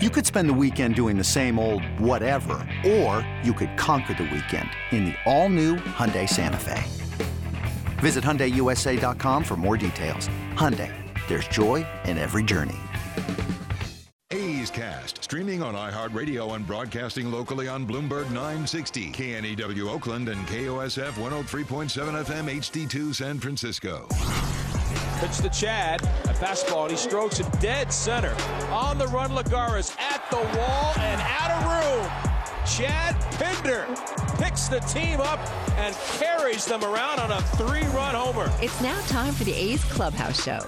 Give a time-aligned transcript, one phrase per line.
[0.00, 4.30] You could spend the weekend doing the same old whatever, or you could conquer the
[4.32, 6.84] weekend in the all-new Hyundai Santa Fe.
[7.98, 10.28] Visit HyundaiUSA.com for more details.
[10.54, 10.94] Hyundai,
[11.26, 12.78] there's joy in every journey.
[14.30, 21.10] A's Cast, streaming on iHeartRadio and broadcasting locally on Bloomberg 960, KNEW Oakland, and KOSF
[21.14, 24.06] 103.7 FM HD2 San Francisco.
[25.20, 26.02] Pitch to Chad.
[26.02, 28.36] A fastball, and he strokes it dead center.
[28.70, 32.06] On the run, Lagares at the wall and out of room.
[32.66, 33.86] Chad Pinder
[34.38, 35.38] picks the team up
[35.78, 38.52] and carries them around on a three-run homer.
[38.60, 40.60] It's now time for the A's Clubhouse Show.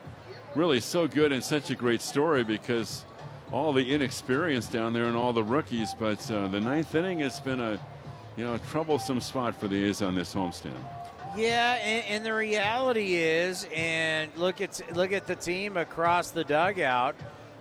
[0.54, 3.04] really so good and such a great story because
[3.52, 5.94] all the inexperience down there and all the rookies.
[5.98, 7.80] But uh, the ninth inning has been a
[8.36, 10.74] you know a troublesome spot for the A's on this homestand.
[11.36, 16.44] Yeah, and, and, the reality is, and look at look at the team across the
[16.44, 17.14] dugout.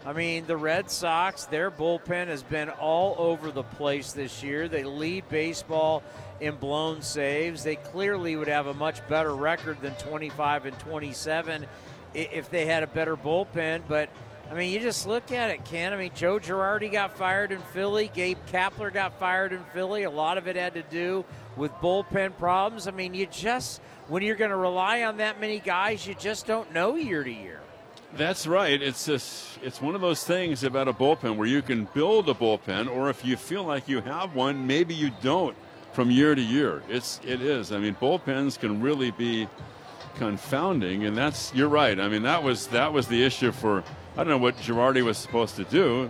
[0.06, 4.68] I mean, the Red Sox, their bullpen has been all over the place this year.
[4.68, 6.04] They lead baseball
[6.40, 7.64] in blown saves.
[7.64, 11.66] They clearly would have a much better record than 25 and 27
[12.14, 13.82] if they had a better bullpen.
[13.88, 14.10] But
[14.50, 15.92] I mean, you just look at it, Ken.
[15.92, 18.12] I mean, Joe Girardi got fired in Philly.
[18.14, 20.04] Gabe Kapler got fired in Philly.
[20.04, 21.26] A lot of it had to do
[21.58, 22.88] with bullpen problems.
[22.88, 26.46] I mean, you just, when you're going to rely on that many guys, you just
[26.46, 27.60] don't know year to year.
[28.16, 28.82] That's right.
[28.82, 32.34] It's just, it's one of those things about a bullpen where you can build a
[32.34, 35.58] bullpen, or if you feel like you have one, maybe you don't
[35.92, 36.84] from year to year.
[36.90, 37.72] It's it is.
[37.72, 39.48] I mean, bullpens can really be
[40.16, 42.00] confounding, and that's you're right.
[42.00, 43.84] I mean, that was that was the issue for
[44.18, 46.10] I don't know what Girardi was supposed to do,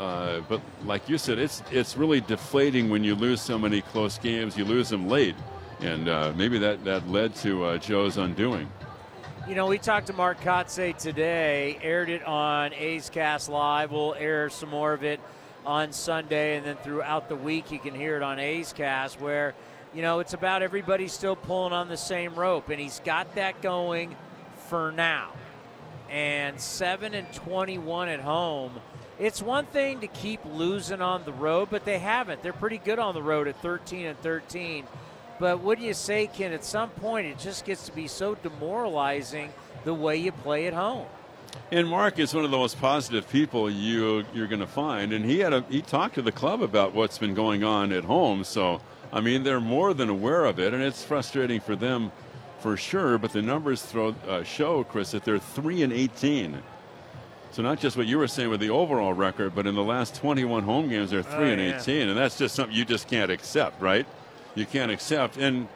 [0.00, 4.18] uh, but like you said, it's it's really deflating when you lose so many close
[4.18, 4.56] games.
[4.56, 5.36] You lose them late,
[5.78, 8.68] and uh, maybe that that led to uh, Joe's undoing.
[9.48, 13.92] You know, we talked to Mark Kotsay today, aired it on A's Cast Live.
[13.92, 15.20] We'll air some more of it
[15.64, 19.54] on Sunday, and then throughout the week, you can hear it on A's Cast, where,
[19.94, 23.62] you know, it's about everybody still pulling on the same rope, and he's got that
[23.62, 24.16] going
[24.68, 25.30] for now
[26.10, 28.72] and 7 and 21 at home.
[29.18, 32.42] It's one thing to keep losing on the road, but they haven't.
[32.42, 34.86] They're pretty good on the road at 13 and 13.
[35.40, 36.52] But do you say, Ken?
[36.52, 39.52] At some point, it just gets to be so demoralizing
[39.84, 41.06] the way you play at home.
[41.70, 45.24] And Mark is one of the most positive people you you're going to find, and
[45.24, 48.44] he had a he talked to the club about what's been going on at home.
[48.44, 48.80] So
[49.12, 52.12] I mean, they're more than aware of it, and it's frustrating for them
[52.60, 56.62] for sure, but the numbers throw, uh, show, Chris, that they're 3 and 18.
[57.52, 60.14] So not just what you were saying with the overall record, but in the last
[60.16, 61.80] 21 home games, they're 3 oh, and yeah.
[61.80, 62.08] 18.
[62.08, 64.06] And that's just something you just can't accept, right?
[64.54, 65.36] You can't accept.
[65.36, 65.68] And,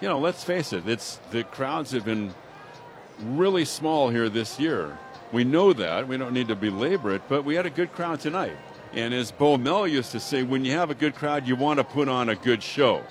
[0.00, 2.34] you know, let's face it, it's the crowds have been
[3.20, 4.98] really small here this year.
[5.32, 6.06] We know that.
[6.06, 8.56] We don't need to belabor it, but we had a good crowd tonight.
[8.92, 11.78] And as Bo Mel used to say, when you have a good crowd, you want
[11.78, 13.02] to put on a good show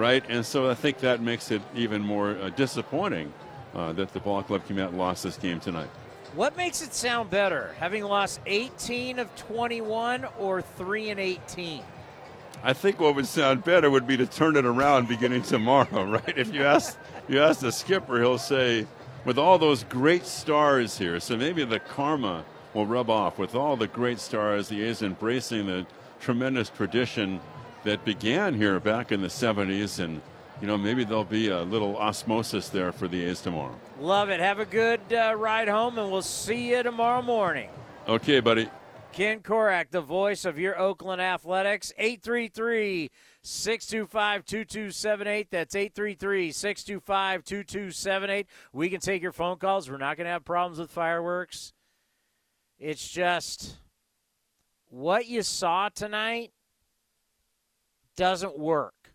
[0.00, 0.24] right?
[0.28, 3.32] And so I think that makes it even more uh, disappointing
[3.74, 5.90] uh, that the ball club came out and lost this game tonight.
[6.34, 11.82] What makes it sound better, having lost 18 of 21 or 3 and 18?
[12.62, 16.38] I think what would sound better would be to turn it around beginning tomorrow, right?
[16.38, 18.86] If you ask you ask the skipper, he'll say,
[19.24, 22.44] with all those great stars here, so maybe the karma
[22.74, 24.68] will rub off with all the great stars.
[24.68, 25.86] He is embracing the
[26.20, 27.40] tremendous tradition
[27.84, 30.20] that began here back in the 70s, and
[30.60, 33.74] you know maybe there'll be a little osmosis there for the A's tomorrow.
[34.00, 34.40] Love it.
[34.40, 37.70] Have a good uh, ride home, and we'll see you tomorrow morning.
[38.08, 38.68] Okay, buddy.
[39.12, 43.10] Ken Korach, the voice of your Oakland Athletics, 833
[43.42, 45.50] 625 2278.
[45.50, 48.46] That's 833 625 2278.
[48.72, 49.90] We can take your phone calls.
[49.90, 51.72] We're not going to have problems with fireworks.
[52.78, 53.78] It's just
[54.88, 56.52] what you saw tonight
[58.20, 59.14] doesn't work.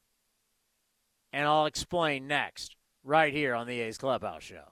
[1.31, 4.63] And I'll explain next, right here on the A's Clubhouse Show.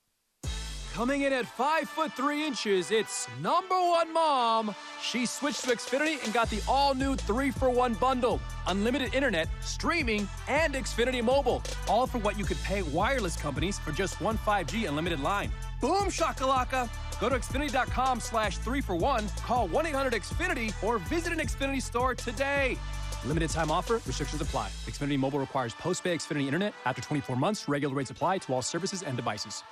[0.91, 4.74] Coming in at five foot three inches, it's number one mom.
[5.03, 9.50] She switched to Xfinity and got the all new three for one bundle unlimited internet,
[9.62, 11.62] streaming, and Xfinity mobile.
[11.88, 15.51] All for what you could pay wireless companies for just one 5G unlimited line.
[15.79, 16.89] Boom shakalaka!
[17.19, 21.81] Go to Xfinity.com slash three for one, call 1 800 Xfinity, or visit an Xfinity
[21.81, 22.77] store today.
[23.25, 24.70] Limited time offer, restrictions apply.
[24.86, 26.74] Xfinity Mobile requires post pay Xfinity Internet.
[26.86, 29.64] After 24 months, regular rates apply to all services and devices.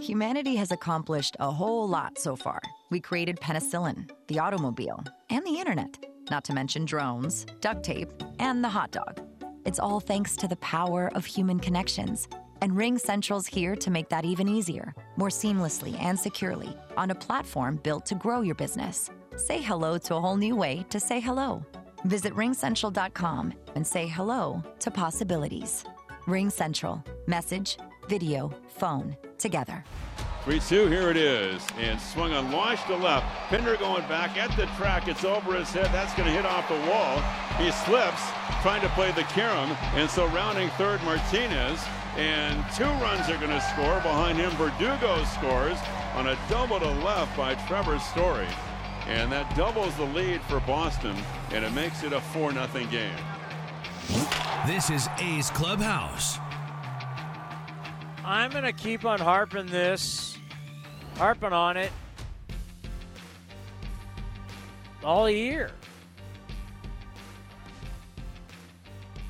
[0.00, 2.60] Humanity has accomplished a whole lot so far.
[2.90, 5.98] We created penicillin, the automobile, and the internet,
[6.30, 9.20] not to mention drones, duct tape, and the hot dog.
[9.64, 12.28] It's all thanks to the power of human connections.
[12.62, 17.14] And Ring Central's here to make that even easier, more seamlessly and securely, on a
[17.14, 19.10] platform built to grow your business.
[19.36, 21.64] Say hello to a whole new way to say hello.
[22.04, 25.84] Visit ringcentral.com and say hello to possibilities.
[26.26, 27.02] Ring Central.
[27.26, 27.78] Message,
[28.08, 29.84] video, phone, together.
[30.44, 31.66] 3 2, here it is.
[31.78, 33.26] And swung on launch to left.
[33.50, 35.08] Pinder going back at the track.
[35.08, 35.86] It's over his head.
[35.86, 37.20] That's going to hit off the wall.
[37.58, 38.22] He slips,
[38.62, 39.70] trying to play the carom.
[39.94, 41.84] And so rounding third, Martinez.
[42.16, 44.00] And two runs are going to score.
[44.00, 45.78] Behind him, Verdugo scores
[46.14, 48.48] on a double to left by Trevor Story.
[49.08, 51.16] And that doubles the lead for Boston,
[51.52, 53.10] and it makes it a 4 0 game.
[54.66, 56.38] This is A's Clubhouse.
[58.24, 60.36] I'm going to keep on harping this,
[61.16, 61.90] harping on it
[65.02, 65.70] all year.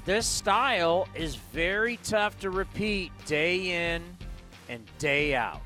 [0.04, 4.02] This style is very tough to repeat day in
[4.68, 5.60] and day out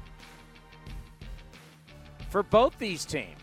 [2.28, 3.41] for both these teams.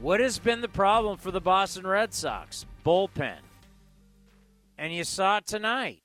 [0.00, 2.66] What has been the problem for the Boston Red Sox?
[2.84, 3.38] Bullpen.
[4.76, 6.02] And you saw it tonight.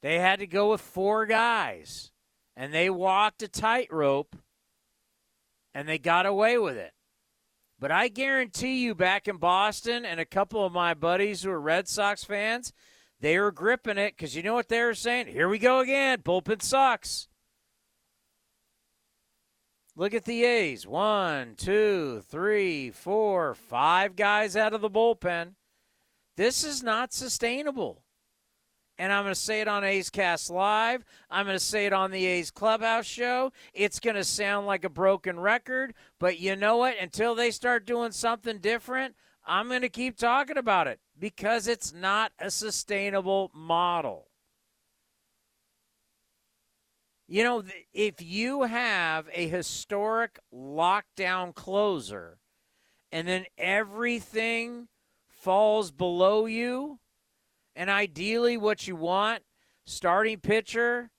[0.00, 2.10] They had to go with four guys,
[2.56, 4.34] and they walked a tightrope,
[5.74, 6.92] and they got away with it.
[7.78, 11.60] But I guarantee you, back in Boston, and a couple of my buddies who are
[11.60, 12.72] Red Sox fans,
[13.20, 15.26] they were gripping it because you know what they were saying?
[15.26, 16.22] Here we go again.
[16.22, 17.27] Bullpen sucks.
[19.98, 20.86] Look at the A's.
[20.86, 25.54] One, two, three, four, five guys out of the bullpen.
[26.36, 28.04] This is not sustainable.
[28.96, 31.04] And I'm going to say it on A's Cast Live.
[31.28, 33.50] I'm going to say it on the A's Clubhouse show.
[33.74, 36.94] It's going to sound like a broken record, but you know what?
[37.00, 41.92] Until they start doing something different, I'm going to keep talking about it because it's
[41.92, 44.27] not a sustainable model.
[47.28, 52.38] You know, if you have a historic lockdown closer
[53.12, 54.88] and then everything
[55.28, 56.98] falls below you,
[57.76, 59.42] and ideally what you want,
[59.84, 61.10] starting pitcher,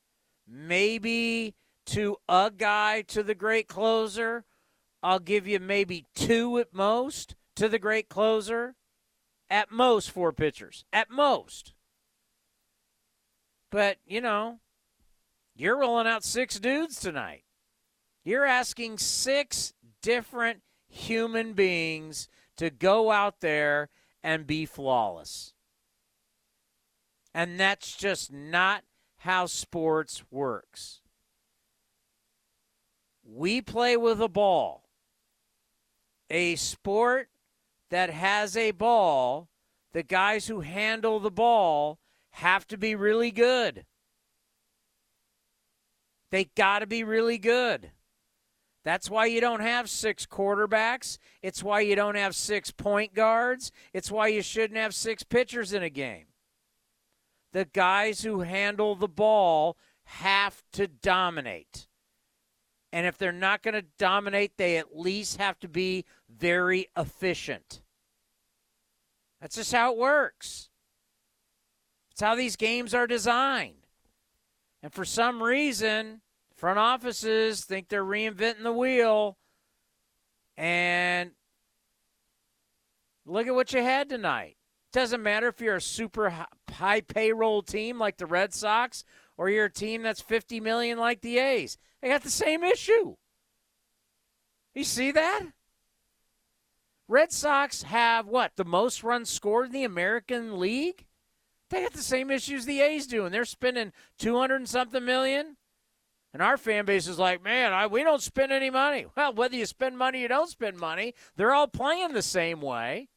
[0.47, 4.45] maybe to a guy to the great closer.
[5.01, 8.75] I'll give you maybe two at most to the great closer.
[9.49, 10.85] At most, four pitchers.
[10.91, 11.73] At most.
[13.71, 14.59] But, you know,
[15.59, 17.43] you're rolling out six dudes tonight.
[18.23, 23.89] You're asking six different human beings to go out there
[24.23, 25.53] and be flawless.
[27.33, 28.83] And that's just not
[29.17, 31.01] how sports works.
[33.23, 34.85] We play with a ball.
[36.29, 37.27] A sport
[37.89, 39.49] that has a ball,
[39.91, 41.99] the guys who handle the ball
[42.31, 43.85] have to be really good.
[46.31, 47.91] They got to be really good.
[48.85, 51.17] That's why you don't have six quarterbacks.
[51.41, 53.71] It's why you don't have six point guards.
[53.93, 56.25] It's why you shouldn't have six pitchers in a game.
[57.51, 61.87] The guys who handle the ball have to dominate.
[62.91, 67.81] And if they're not going to dominate, they at least have to be very efficient.
[69.41, 70.69] That's just how it works.
[72.11, 73.78] It's how these games are designed.
[74.81, 76.21] And for some reason,
[76.55, 79.37] front offices think they're reinventing the wheel.
[80.57, 81.31] And
[83.25, 84.57] look at what you had tonight.
[84.91, 89.03] Doesn't matter if you're a super high payroll team like the Red Sox
[89.37, 91.77] or you're a team that's 50 million like the A's.
[92.01, 93.15] They got the same issue.
[94.73, 95.43] You see that?
[97.07, 98.53] Red Sox have what?
[98.55, 101.05] The most runs scored in the American League?
[101.69, 105.57] They got the same issues the A's do, and they're spending 200 and something million.
[106.33, 109.05] And our fan base is like, man, I, we don't spend any money.
[109.15, 113.09] Well, whether you spend money or don't spend money, they're all playing the same way.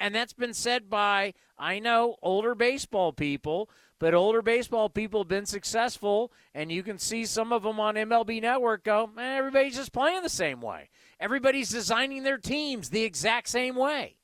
[0.00, 3.68] And that's been said by, I know, older baseball people,
[3.98, 6.32] but older baseball people have been successful.
[6.54, 10.22] And you can see some of them on MLB Network go, man, everybody's just playing
[10.22, 10.90] the same way.
[11.18, 14.17] Everybody's designing their teams the exact same way.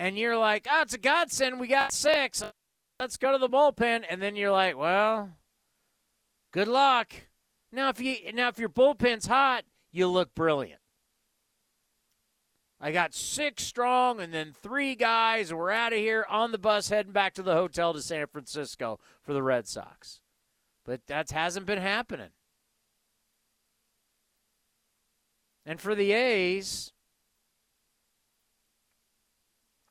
[0.00, 1.60] And you're like, oh, it's a godsend.
[1.60, 2.42] We got six.
[2.98, 4.04] let's go to the bullpen.
[4.08, 5.28] And then you're like, well,
[6.54, 7.12] good luck.
[7.70, 10.80] Now if you now if your bullpen's hot, you look brilliant.
[12.80, 16.88] I got six strong and then three guys, we're out of here on the bus
[16.88, 20.22] heading back to the hotel to San Francisco for the Red Sox.
[20.86, 22.30] But that hasn't been happening.
[25.66, 26.94] And for the A's,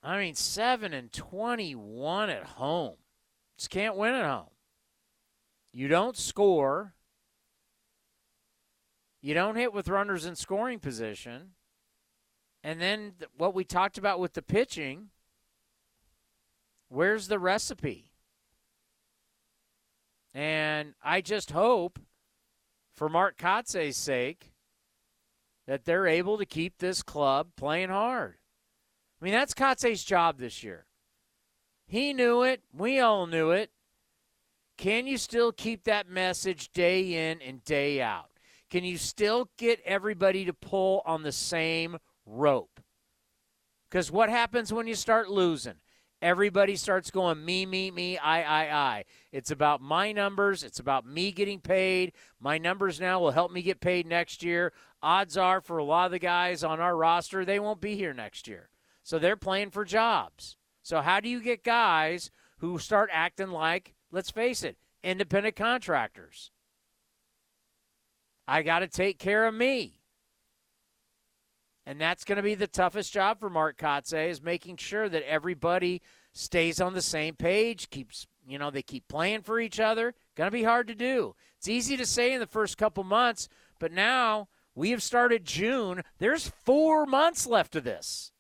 [0.01, 2.96] I mean, 7 and 21 at home.
[3.58, 4.51] Just can't win at home.
[5.74, 6.94] You don't score.
[9.22, 11.51] You don't hit with runners in scoring position.
[12.63, 15.10] And then what we talked about with the pitching,
[16.88, 18.12] where's the recipe?
[20.34, 22.00] And I just hope,
[22.94, 24.53] for Mark Kotsay's sake,
[25.68, 28.38] that they're able to keep this club playing hard.
[29.19, 30.85] I mean, that's Kotsay's job this year.
[31.85, 32.61] He knew it.
[32.73, 33.71] We all knew it.
[34.77, 38.29] Can you still keep that message day in and day out?
[38.69, 42.79] Can you still get everybody to pull on the same rope?
[43.89, 45.75] Because what happens when you start losing?
[46.21, 49.03] Everybody starts going me, me, me, I, I, I.
[49.31, 50.63] It's about my numbers.
[50.63, 52.11] It's about me getting paid.
[52.39, 54.73] My numbers now will help me get paid next year.
[55.01, 58.13] Odds are, for a lot of the guys on our roster, they won't be here
[58.13, 58.69] next year.
[59.09, 60.55] So they're playing for jobs.
[60.83, 66.51] So, how do you get guys who start acting like, let's face it, independent contractors?
[68.47, 70.01] I got to take care of me.
[71.87, 75.27] And that's going to be the toughest job for Mark Kotsay is making sure that
[75.27, 80.13] everybody stays on the same page, keeps, you know, they keep playing for each other.
[80.35, 81.33] Going to be hard to do.
[81.57, 83.49] It's easy to say in the first couple months,
[83.79, 86.03] but now we have started June.
[86.19, 88.33] There's 4 months left of this.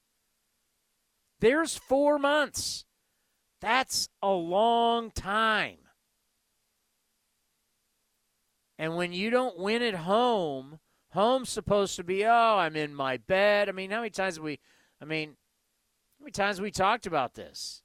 [1.39, 2.85] There's 4 months.
[3.61, 5.77] That's a long time.
[8.77, 10.79] And when you don't win at home,
[11.11, 13.67] home's supposed to be, oh, I'm in my bed.
[13.67, 14.59] I mean, how many times we,
[15.01, 15.35] I mean,
[16.17, 17.83] how many times we talked about this?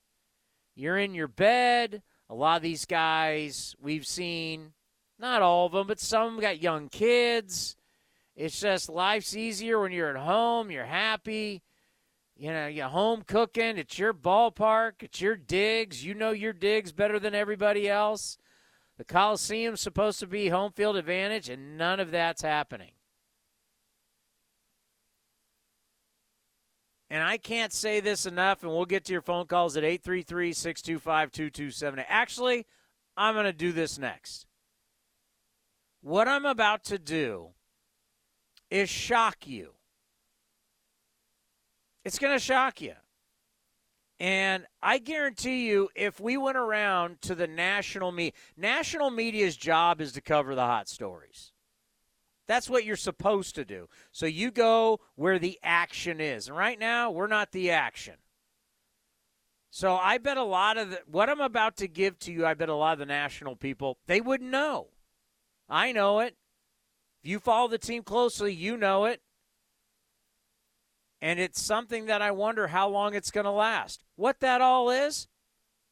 [0.76, 2.02] You're in your bed.
[2.30, 4.72] A lot of these guys we've seen,
[5.18, 7.76] not all of them, but some got young kids.
[8.36, 10.70] It's just life's easier when you're at home.
[10.70, 11.62] You're happy.
[12.36, 13.78] You know, you're home cooking.
[13.78, 15.02] It's your ballpark.
[15.02, 16.04] It's your digs.
[16.04, 18.38] You know your digs better than everybody else.
[18.98, 22.92] The Coliseum's supposed to be home field advantage, and none of that's happening.
[27.10, 30.52] And I can't say this enough, and we'll get to your phone calls at 833
[30.52, 32.06] 625 2278.
[32.08, 32.66] Actually,
[33.16, 34.46] I'm going to do this next.
[36.00, 37.50] What I'm about to do
[38.70, 39.74] is shock you.
[42.04, 42.94] It's going to shock you.
[44.20, 50.00] And I guarantee you, if we went around to the national media, national media's job
[50.00, 51.52] is to cover the hot stories.
[52.46, 53.88] That's what you're supposed to do.
[54.12, 56.48] So you go where the action is.
[56.48, 58.14] And right now, we're not the action.
[59.70, 62.54] So I bet a lot of the, what I'm about to give to you, I
[62.54, 64.88] bet a lot of the national people, they wouldn't know.
[65.68, 66.36] I know it.
[67.22, 69.20] If you follow the team closely, you know it.
[71.24, 74.04] And it's something that I wonder how long it's going to last.
[74.14, 75.26] What that all is,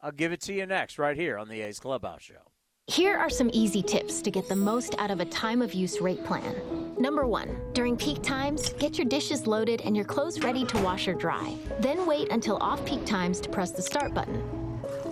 [0.02, 2.52] I'll give it to you next, right here on the A's Clubhouse Show.
[2.86, 6.02] Here are some easy tips to get the most out of a time of use
[6.02, 6.54] rate plan.
[6.98, 11.08] Number one, during peak times, get your dishes loaded and your clothes ready to wash
[11.08, 11.56] or dry.
[11.80, 14.61] Then wait until off peak times to press the start button.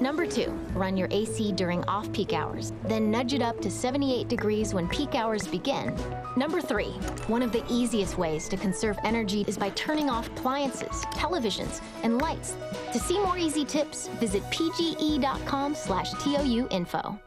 [0.01, 4.29] Number two, run your AC during off peak hours, then nudge it up to 78
[4.29, 5.95] degrees when peak hours begin.
[6.39, 6.93] Number three,
[7.27, 12.19] one of the easiest ways to conserve energy is by turning off appliances, televisions, and
[12.19, 12.57] lights.
[12.95, 17.21] To see more easy tips, visit pge.com slash TOU info.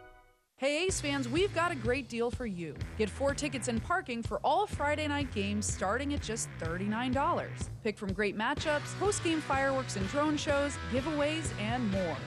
[0.58, 2.74] Hey A's fans, we've got a great deal for you.
[2.98, 7.50] Get four tickets and parking for all Friday night games starting at just $39.
[7.84, 12.18] Pick from great matchups, post game fireworks and drone shows, giveaways, and more.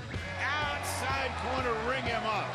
[1.43, 2.55] Corner, ring him up.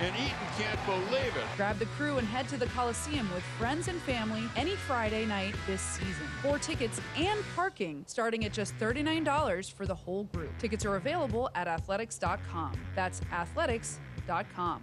[0.00, 1.44] And Eaton can't believe it.
[1.56, 5.54] Grab the crew and head to the Coliseum with friends and family any Friday night
[5.66, 6.26] this season.
[6.42, 10.50] Four tickets and parking starting at just $39 for the whole group.
[10.58, 12.72] Tickets are available at athletics.com.
[12.96, 14.82] That's athletics.com.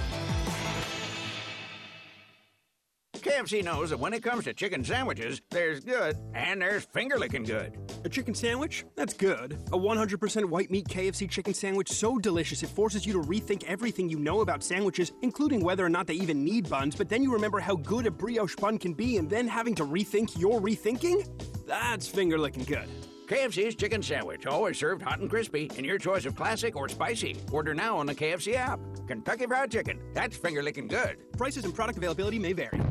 [3.31, 7.45] KFC knows that when it comes to chicken sandwiches, there's good and there's finger licking
[7.45, 7.77] good.
[8.03, 8.83] A chicken sandwich?
[8.97, 9.53] That's good.
[9.71, 14.09] A 100% white meat KFC chicken sandwich so delicious it forces you to rethink everything
[14.09, 17.31] you know about sandwiches, including whether or not they even need buns, but then you
[17.31, 21.25] remember how good a brioche bun can be and then having to rethink your rethinking?
[21.65, 22.89] That's finger licking good.
[23.27, 27.37] KFC's chicken sandwich, always served hot and crispy, in your choice of classic or spicy.
[27.49, 28.81] Order now on the KFC app.
[29.07, 31.15] Kentucky Fried Chicken, that's finger licking good.
[31.37, 32.81] Prices and product availability may vary.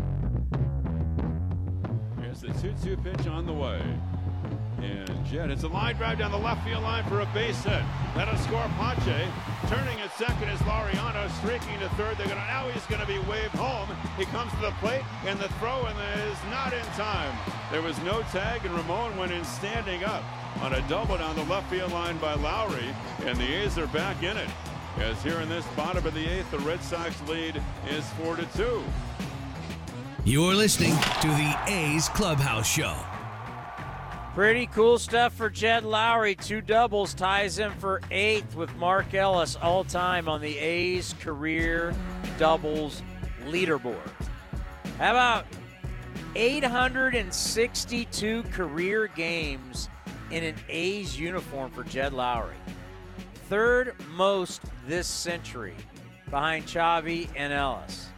[2.30, 3.82] Here's the 2 2 pitch on the way.
[4.80, 7.82] And Jed, it's a line drive down the left field line for a base hit.
[8.14, 9.26] That'll score Pache.
[9.66, 12.16] Turning at second is Laureano, streaking to third.
[12.18, 13.88] They're gonna now he's gonna be waved home.
[14.16, 17.36] He comes to the plate, and the throw is not in time.
[17.72, 20.22] There was no tag, and Ramon went in standing up
[20.62, 22.94] on a double down the left field line by Lowrie,
[23.26, 24.48] and the A's are back in it.
[24.98, 28.46] As here in this bottom of the eighth, the Red Sox lead is four to
[28.56, 28.84] two.
[30.22, 32.94] You're listening to the A's Clubhouse Show.
[34.34, 36.34] Pretty cool stuff for Jed Lowrie.
[36.34, 41.94] Two doubles ties him for eighth with Mark Ellis all time on the A's career
[42.38, 43.02] doubles
[43.46, 44.10] leaderboard.
[44.98, 45.46] How about
[46.36, 49.88] 862 career games
[50.30, 52.52] in an A's uniform for Jed Lowrie?
[53.48, 55.76] Third most this century
[56.30, 58.10] behind Chavi and Ellis.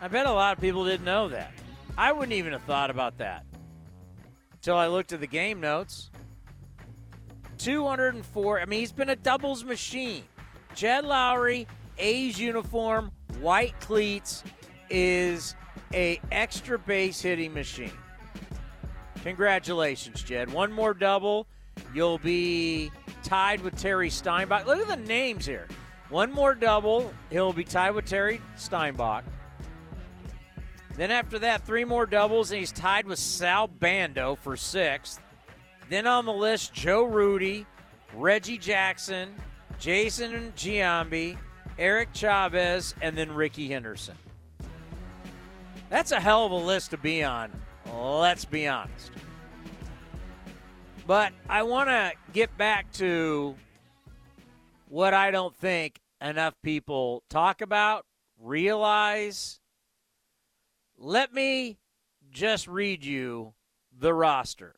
[0.00, 1.52] I bet a lot of people didn't know that.
[1.98, 3.44] I wouldn't even have thought about that
[4.52, 6.10] until I looked at the game notes.
[7.58, 8.60] 204.
[8.60, 10.24] I mean, he's been a doubles machine.
[10.74, 11.66] Jed Lowrie,
[11.98, 14.42] A's uniform, white cleats,
[14.88, 15.54] is
[15.92, 17.92] a extra base hitting machine.
[19.22, 20.50] Congratulations, Jed.
[20.50, 21.46] One more double.
[21.94, 22.90] You'll be
[23.22, 24.66] tied with Terry Steinbach.
[24.66, 25.68] Look at the names here.
[26.08, 27.12] One more double.
[27.30, 29.24] He'll be tied with Terry Steinbach.
[30.96, 35.20] Then after that, three more doubles, and he's tied with Sal Bando for sixth.
[35.88, 37.66] Then on the list, Joe Rudi,
[38.14, 39.34] Reggie Jackson,
[39.78, 41.38] Jason Giambi,
[41.78, 44.16] Eric Chavez, and then Rickey Henderson.
[45.88, 47.50] That's a hell of a list to be on.
[47.92, 49.10] Let's be honest.
[51.06, 53.56] But I want to get back to
[54.88, 58.04] what I don't think enough people talk about,
[58.38, 59.59] realize.
[61.02, 61.78] Let me
[62.30, 63.54] just read you
[63.98, 64.76] the roster.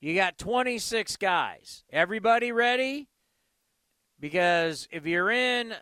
[0.00, 1.84] You got 26 guys.
[1.90, 3.08] Everybody ready?
[4.18, 5.74] Because if you're in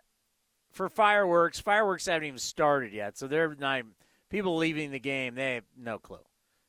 [0.71, 3.17] for fireworks, fireworks haven't even started yet.
[3.17, 3.81] So they're not
[4.29, 6.19] people leaving the game, they have no clue.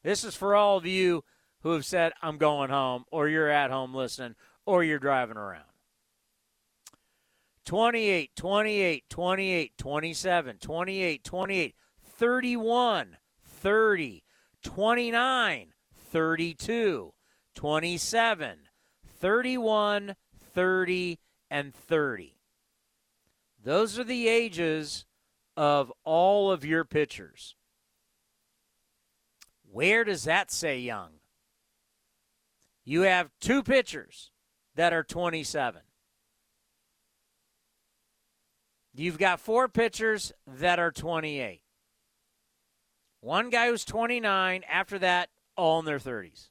[0.02, 1.24] This is for all of you
[1.60, 5.64] who have said, I'm going home, or you're at home listening, or you're driving around.
[7.64, 14.24] 28, 28, 28, 27, 28, 28, 31, 30,
[14.62, 17.12] 29, 32,
[17.54, 18.58] 27,
[19.06, 20.16] 31,
[20.54, 21.18] 30,
[21.50, 22.36] and 30.
[23.62, 25.06] Those are the ages
[25.56, 27.56] of all of your pitchers.
[29.70, 31.12] Where does that say young?
[32.84, 34.30] You have two pitchers
[34.74, 35.80] that are 27.
[38.94, 41.60] You've got four pitchers that are 28.
[43.20, 46.50] One guy who's 29, after that, all in their 30s.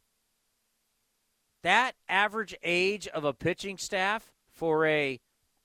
[1.62, 5.22] That average age of a pitching staff for a,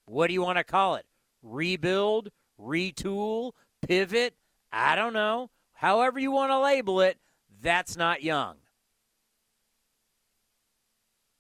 [0.07, 1.07] what do you want to call it?
[1.43, 4.35] Rebuild, retool, pivot,
[4.71, 5.51] I don't know.
[5.73, 7.19] However you want to label it,
[7.61, 8.57] that's not young.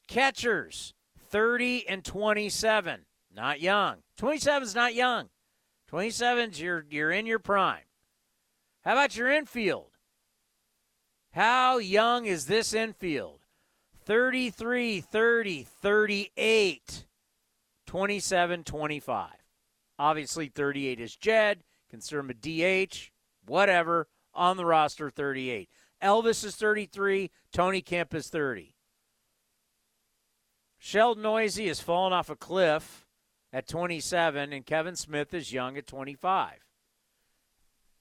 [0.09, 0.94] Catchers,
[1.31, 3.98] 30 and 27, not young.
[4.18, 5.28] 27 is not young.
[5.90, 7.85] 27's you're you're in your prime.
[8.85, 9.92] How about your infield?
[11.33, 13.46] How young is this infield?
[14.04, 17.07] 33, 30, 38,
[17.87, 19.31] 27, 25.
[19.98, 21.62] Obviously, 38 is Jed.
[21.90, 23.11] Consider him a DH,
[23.46, 25.68] whatever, on the roster, 38.
[26.02, 27.31] Elvis is 33.
[27.52, 28.74] Tony Kemp is 30.
[30.78, 33.08] Sheldon Neuse has fallen off a cliff
[33.52, 36.58] at 27, and Kevin Smith is young at 25.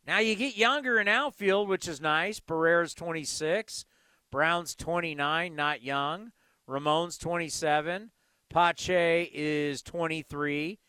[0.05, 2.39] Now you get younger in outfield, which is nice.
[2.39, 3.85] Pereira's 26,
[4.31, 6.31] Brown's 29, not young.
[6.65, 8.11] Ramon's 27,
[8.49, 10.79] Pache is 23,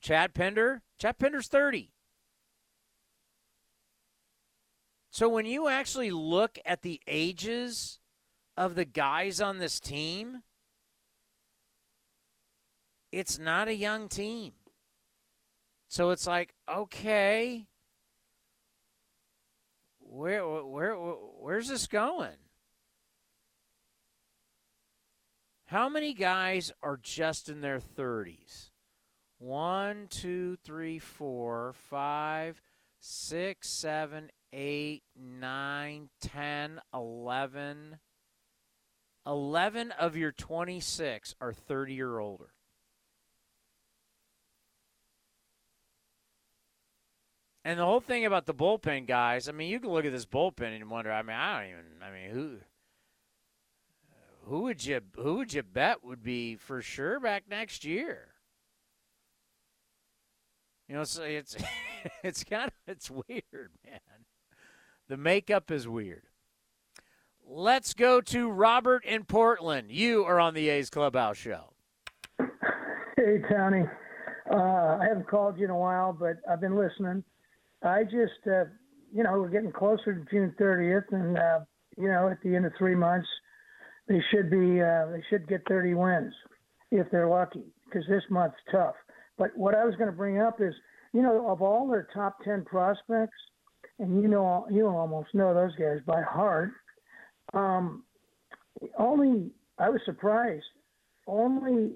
[0.00, 1.92] Chad Pinder, Chad Pinder's 30.
[5.10, 7.98] So when you actually look at the ages
[8.56, 10.42] of the guys on this team,
[13.12, 14.52] it's not a young team.
[15.88, 17.66] So it's like, okay,
[20.00, 22.36] where where where's this going?
[25.66, 28.70] How many guys are just in their 30s?
[29.38, 32.62] One, two, three, four, five,
[32.98, 37.98] six, seven, eight, nine, ten, eleven.
[39.26, 42.48] 11 of your 26 are 30 or older.
[47.68, 50.24] And the whole thing about the bullpen guys, I mean, you can look at this
[50.24, 51.12] bullpen and wonder.
[51.12, 51.84] I mean, I don't even.
[52.02, 52.56] I mean, who
[54.46, 58.28] who would you who would you bet would be for sure back next year?
[60.88, 61.56] You know, it's it's
[62.24, 64.00] it's kind of it's weird, man.
[65.08, 66.22] The makeup is weird.
[67.46, 69.92] Let's go to Robert in Portland.
[69.92, 71.74] You are on the A's Clubhouse show.
[72.38, 73.84] Hey, Tony.
[74.50, 77.22] Uh, I haven't called you in a while, but I've been listening.
[77.82, 78.64] I just, uh,
[79.12, 81.60] you know, we're getting closer to June 30th, and uh,
[81.96, 83.28] you know, at the end of three months,
[84.08, 86.32] they should be, uh, they should get 30 wins
[86.90, 88.94] if they're lucky, because this month's tough.
[89.36, 90.74] But what I was going to bring up is,
[91.12, 93.36] you know, of all their top 10 prospects,
[93.98, 96.70] and you know, you almost know those guys by heart.
[97.52, 98.04] Um,
[98.98, 100.64] only I was surprised.
[101.26, 101.92] Only,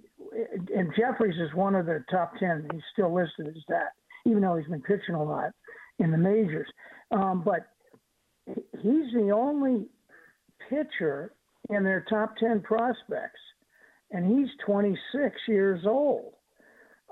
[0.74, 2.68] and Jefferies is one of the top 10.
[2.72, 3.92] He's still listed as that,
[4.24, 5.50] even though he's been pitching a lot
[5.98, 6.68] in the majors.
[7.10, 7.66] Um, but
[8.46, 9.86] he's the only
[10.68, 11.32] pitcher
[11.70, 13.40] in their top 10 prospects,
[14.10, 16.34] and he's 26 years old.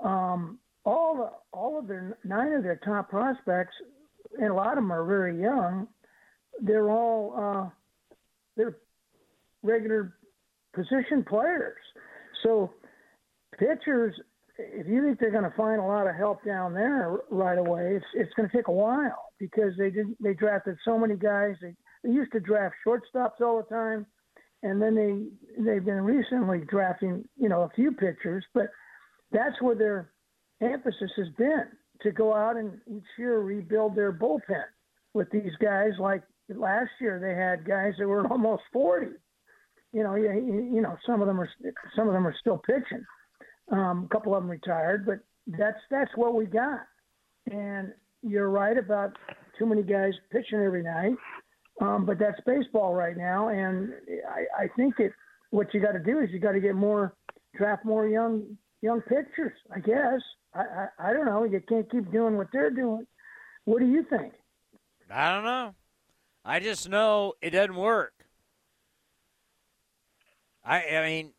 [0.03, 3.73] Um, all the, all of their nine of their top prospects,
[4.39, 5.87] and a lot of them are very young.
[6.59, 7.69] They're all uh,
[8.57, 8.77] they're
[9.63, 10.15] regular
[10.73, 11.77] position players.
[12.43, 12.71] So
[13.59, 14.15] pitchers
[14.57, 17.95] if you think they're going to find a lot of help down there right away,
[17.95, 21.55] it's it's going to take a while because they did they drafted so many guys.
[21.61, 24.05] They they used to draft shortstops all the time,
[24.63, 28.67] and then they they've been recently drafting you know a few pitchers, but
[29.31, 30.11] that's where their
[30.61, 31.65] emphasis has been
[32.01, 34.63] to go out and each year rebuild their bullpen
[35.13, 35.91] with these guys.
[35.99, 39.11] Like last year, they had guys that were almost forty.
[39.93, 40.31] You know, you,
[40.73, 41.49] you know some of them are
[41.95, 43.05] some of them are still pitching.
[43.71, 46.81] Um, a couple of them retired, but that's that's what we got.
[47.49, 49.17] And you're right about
[49.57, 51.15] too many guys pitching every night,
[51.81, 53.49] um, but that's baseball right now.
[53.49, 53.93] And
[54.29, 55.13] I, I think it
[55.51, 57.15] what you got to do is you got to get more
[57.55, 59.53] draft more young young pitchers.
[59.73, 60.21] I guess
[60.53, 61.43] I, I I don't know.
[61.43, 63.05] You can't keep doing what they're doing.
[63.65, 64.33] What do you think?
[65.09, 65.75] I don't know.
[66.43, 68.13] I just know it doesn't work.
[70.63, 71.33] I I mean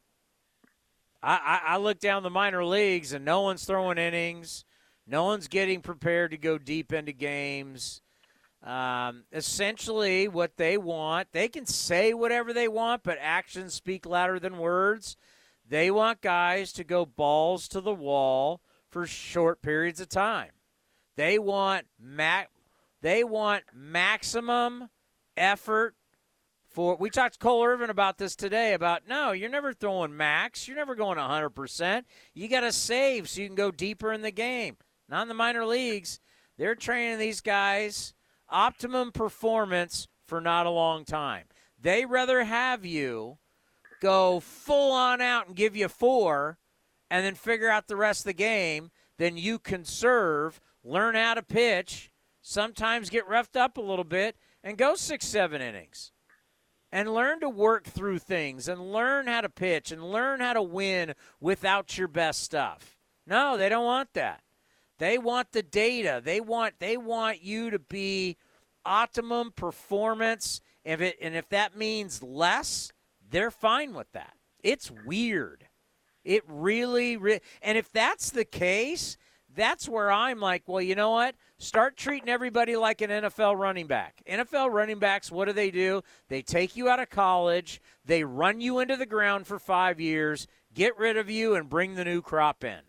[1.23, 4.65] I, I, look down the minor leagues and no one's throwing innings.
[5.07, 8.03] No one's getting prepared to go deep into games.
[8.63, 14.39] Um, essentially, what they want, they can say whatever they want, but actions speak louder
[14.39, 15.17] than words.
[15.69, 20.51] They want guys to go balls to the wall for short periods of time.
[21.17, 22.45] They want ma-
[23.01, 24.91] they want maximum
[25.37, 25.95] effort
[26.73, 30.67] for we talked to Cole Irvin about this today about no, you're never throwing max,
[30.67, 32.05] you're never going 100%.
[32.35, 34.77] You got to save so you can go deeper in the game.
[35.09, 36.21] Not in the minor leagues.
[36.57, 38.15] They're training these guys
[38.49, 41.45] optimum performance for not a long time.
[41.81, 43.39] They rather have you
[44.01, 46.59] go full on out and give you 4
[47.11, 51.43] and then figure out the rest of the game than you conserve, learn how to
[51.43, 56.13] pitch, sometimes get roughed up a little bit and go 6 7 innings
[56.93, 60.63] and learn to work through things and learn how to pitch and learn how to
[60.63, 62.99] win without your best stuff.
[63.27, 64.43] No, they don't want that.
[64.99, 66.21] They want the data.
[66.23, 68.37] They want they want you to be
[68.85, 70.61] optimum performance.
[70.85, 72.93] If it and if that means less,
[73.29, 74.35] they're fine with that.
[74.63, 75.67] It's weird.
[76.25, 79.17] It really, re- and if that's the case,
[79.55, 81.35] that's where I'm like, well, you know what?
[81.63, 84.21] Start treating everybody like an NFL running back.
[84.29, 86.03] NFL running backs, what do they do?
[86.29, 90.49] They take you out of college, they run you into the ground for five years,
[90.75, 92.81] get rid of you, and bring the new crop in.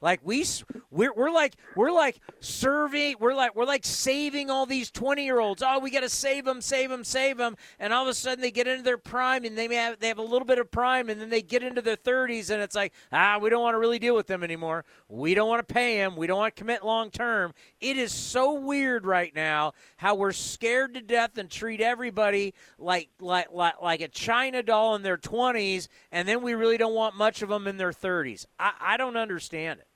[0.00, 0.44] Like we
[0.92, 5.40] we're, we're like we're like serving we're like we're like saving all these 20 year
[5.40, 5.60] olds.
[5.66, 8.40] Oh, we got to save them, save them, save them, and all of a sudden
[8.40, 11.08] they get into their prime and they have they have a little bit of prime
[11.08, 13.78] and then they get into their 30s and it's like ah we don't want to
[13.78, 14.84] really deal with them anymore.
[15.08, 16.14] We don't want to pay them.
[16.14, 17.52] We don't want to commit long term.
[17.80, 23.08] It is so weird right now how we're scared to death and treat everybody like
[23.20, 27.16] like like, like a China doll in their 20s and then we really don't want
[27.16, 28.46] much of them in their 30s.
[28.60, 29.87] I, I don't understand it.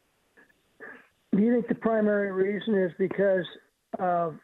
[1.35, 3.47] Do you think the primary reason is because
[3.99, 4.37] of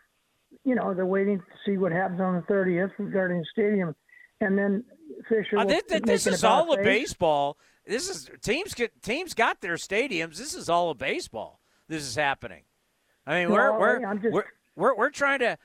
[0.64, 3.94] you know they're waiting to see what happens on the 30th regarding the stadium,
[4.40, 4.84] and then
[5.28, 5.58] Fisher.
[5.58, 7.58] Uh, this, this is all of baseball.
[7.86, 10.36] This is teams get teams got their stadiums.
[10.36, 11.60] This is all of baseball.
[11.88, 12.62] This is happening.
[13.26, 14.44] I mean, we're we're, I'm just- we're
[14.76, 15.58] we're we're trying to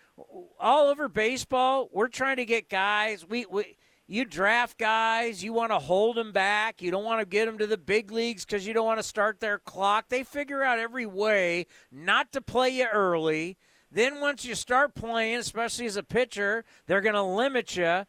[0.60, 1.90] all over baseball.
[1.92, 3.26] We're trying to get guys.
[3.28, 3.78] We we
[4.14, 5.44] you draft guys.
[5.44, 6.84] You want to hold them back.
[6.84, 9.04] You don't want to get them to the big leagues because you don't want to
[9.04, 10.10] start their clock.
[10.10, 13.58] They figure out every way not to play you early.
[13.92, 18.06] Then once you start playing, especially as a pitcher, they're going to limit you.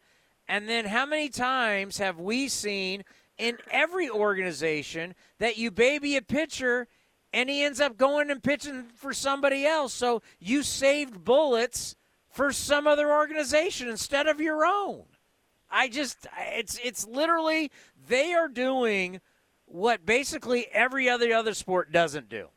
[0.47, 3.03] And then how many times have we seen
[3.39, 6.87] in every organization that you baby a pitcher
[7.33, 9.91] and he ends up going and pitching for somebody else?
[9.91, 11.95] So you saved bullets
[12.29, 15.05] for some other organization instead of your own.
[15.69, 17.71] I just it's it's literally
[18.07, 19.21] they are doing
[19.65, 22.49] what basically every other other sport doesn't do.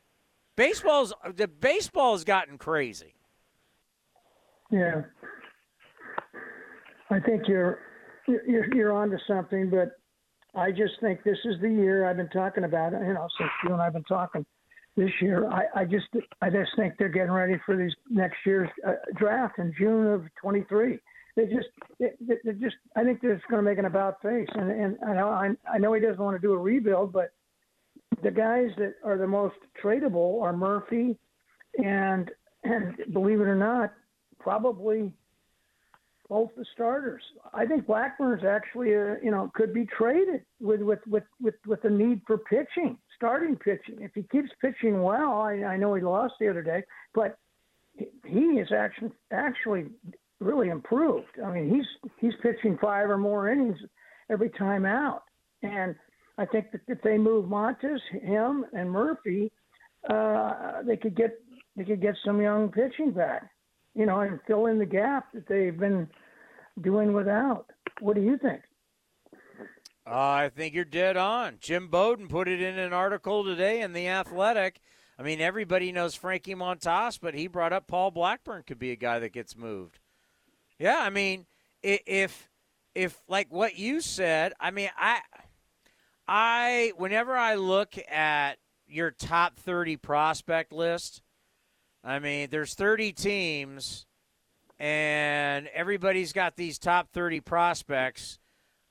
[0.55, 3.15] Baseball's the baseball has gotten crazy.
[4.71, 5.01] Yeah,
[7.09, 7.79] I think you're
[8.27, 9.91] you're you're onto something, but
[10.55, 12.91] I just think this is the year I've been talking about.
[12.91, 14.45] You know, since you and I've been talking
[14.95, 16.07] this year, I, I just
[16.41, 20.23] I just think they're getting ready for these next year's uh, draft in June of
[20.41, 20.99] 23.
[21.35, 21.67] They just
[21.99, 22.11] they,
[22.59, 25.29] just I think they're just going to make an about face, and and I know
[25.29, 27.31] I, I know he doesn't want to do a rebuild, but
[28.23, 31.17] the guys that are the most tradable are Murphy,
[31.83, 32.29] and
[32.63, 33.93] and believe it or not,
[34.39, 35.11] probably
[36.29, 37.23] both the starters.
[37.53, 41.81] I think Blackburn's actually, uh, you know, could be traded with with with with with
[41.81, 43.97] the need for pitching, starting pitching.
[44.01, 46.83] If he keeps pitching well, I, I know he lost the other day,
[47.15, 47.37] but
[48.25, 49.87] he is actually actually
[50.39, 51.27] really improved.
[51.43, 53.77] I mean, he's he's pitching five or more innings
[54.29, 55.23] every time out,
[55.63, 55.95] and
[56.37, 59.51] I think that if they move Montas, him, and Murphy,
[60.09, 61.39] uh, they could get
[61.75, 63.49] they could get some young pitching back,
[63.95, 66.07] you know, and fill in the gap that they've been
[66.81, 67.65] doing without.
[67.99, 68.61] What do you think?
[70.07, 71.57] Uh, I think you're dead on.
[71.59, 74.79] Jim Bowden put it in an article today in The Athletic.
[75.19, 78.95] I mean, everybody knows Frankie Montas, but he brought up Paul Blackburn could be a
[78.95, 79.99] guy that gets moved.
[80.79, 81.45] Yeah, I mean,
[81.83, 82.49] if
[82.95, 85.19] if like what you said, I mean, I
[86.27, 91.21] I whenever I look at your top 30 prospect list,
[92.03, 94.05] I mean, there's 30 teams
[94.79, 98.39] and everybody's got these top 30 prospects.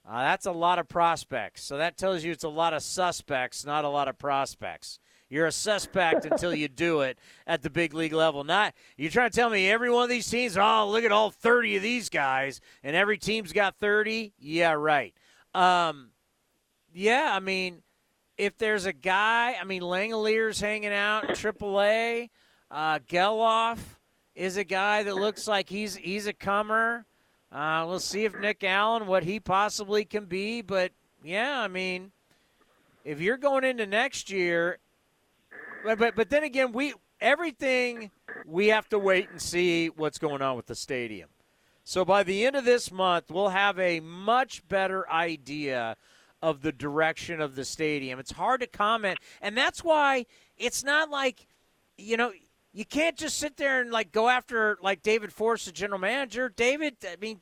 [0.06, 1.64] Uh, that's a lot of prospects.
[1.64, 4.98] So that tells you it's a lot of suspects, not a lot of prospects.
[5.30, 8.44] You're a suspect until you do it at the big league level.
[8.44, 10.56] Not you're trying to tell me every one of these teams.
[10.56, 14.32] Oh, look at all 30 of these guys, and every team's got 30.
[14.38, 15.14] Yeah, right.
[15.54, 16.10] Um,
[16.94, 17.82] yeah, I mean,
[18.38, 22.30] if there's a guy, I mean, Langeliers hanging out in AAA.
[22.70, 23.78] Uh, Gelof
[24.34, 27.04] is a guy that looks like he's he's a comer.
[27.50, 30.92] Uh, we'll see if Nick Allen what he possibly can be, but
[31.24, 32.12] yeah, I mean,
[33.04, 34.78] if you're going into next year,
[35.96, 38.10] but but, then again, we everything
[38.46, 41.28] we have to wait and see what's going on with the stadium.
[41.84, 45.96] So by the end of this month, we'll have a much better idea
[46.42, 48.18] of the direction of the stadium.
[48.18, 51.46] It's hard to comment, and that's why it's not like
[51.96, 52.32] you know
[52.72, 56.48] you can't just sit there and like go after like David Forst, the general manager.
[56.48, 57.40] David, I mean,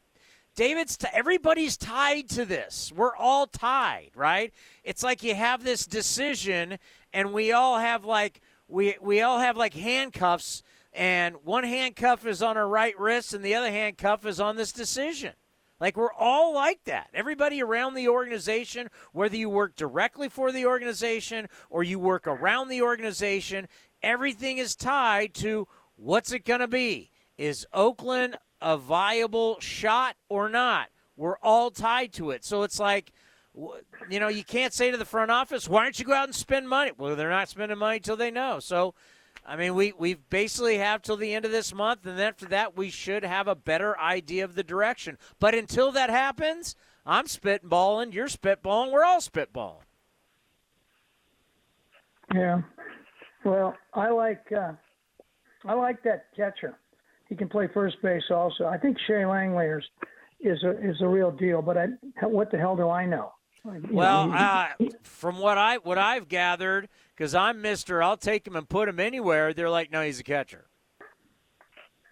[0.56, 2.90] David's t- everybody's tied to this.
[2.96, 4.52] We're all tied, right?
[4.82, 6.78] It's like you have this decision,
[7.12, 10.62] and we all have like we we all have like handcuffs,
[10.94, 14.72] and one handcuff is on our right wrist, and the other handcuff is on this
[14.72, 15.34] decision.
[15.78, 17.10] Like we're all like that.
[17.12, 22.68] Everybody around the organization, whether you work directly for the organization or you work around
[22.68, 23.68] the organization,
[24.02, 27.10] everything is tied to what's it going to be?
[27.36, 30.88] Is Oakland a viable shot or not?
[31.16, 32.44] We're all tied to it.
[32.44, 33.12] So it's like,
[34.10, 36.34] you know, you can't say to the front office, why don't you go out and
[36.34, 36.92] spend money?
[36.96, 38.60] Well, they're not spending money till they know.
[38.60, 38.94] So,
[39.46, 42.46] I mean, we, we basically have till the end of this month, and then after
[42.46, 45.16] that, we should have a better idea of the direction.
[45.38, 49.84] But until that happens, I'm spitballing, you're spitballing, we're all spitballing.
[52.34, 52.62] Yeah.
[53.44, 54.72] Well, I like uh,
[55.64, 56.76] I like that catcher.
[57.28, 58.66] He can play first base also.
[58.66, 59.82] I think Shea Langeliers
[60.40, 61.62] is a is a real deal.
[61.62, 61.86] But I,
[62.22, 63.32] what the hell do I know?
[63.90, 64.68] Well, uh,
[65.02, 69.00] from what I what I've gathered, because I'm Mister, I'll take him and put him
[69.00, 69.52] anywhere.
[69.52, 70.66] They're like, no, he's a catcher.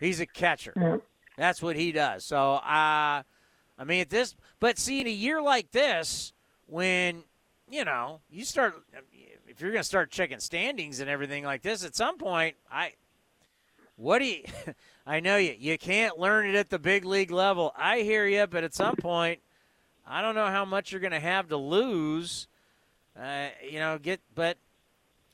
[0.01, 0.73] He's a catcher.
[0.77, 0.97] Yeah.
[1.37, 2.25] That's what he does.
[2.25, 6.33] So, uh, I mean, at this, but see, in a year like this,
[6.67, 7.23] when
[7.71, 8.75] you know you start,
[9.47, 12.95] if you're going to start checking standings and everything like this, at some point, I,
[13.97, 14.43] What do you?
[15.07, 15.55] I know you.
[15.59, 17.75] You can't learn it at the big league level.
[17.77, 19.41] I hear you, but at some point,
[20.07, 22.49] I don't know how much you're going to have to lose.
[23.19, 24.57] Uh, you know, get but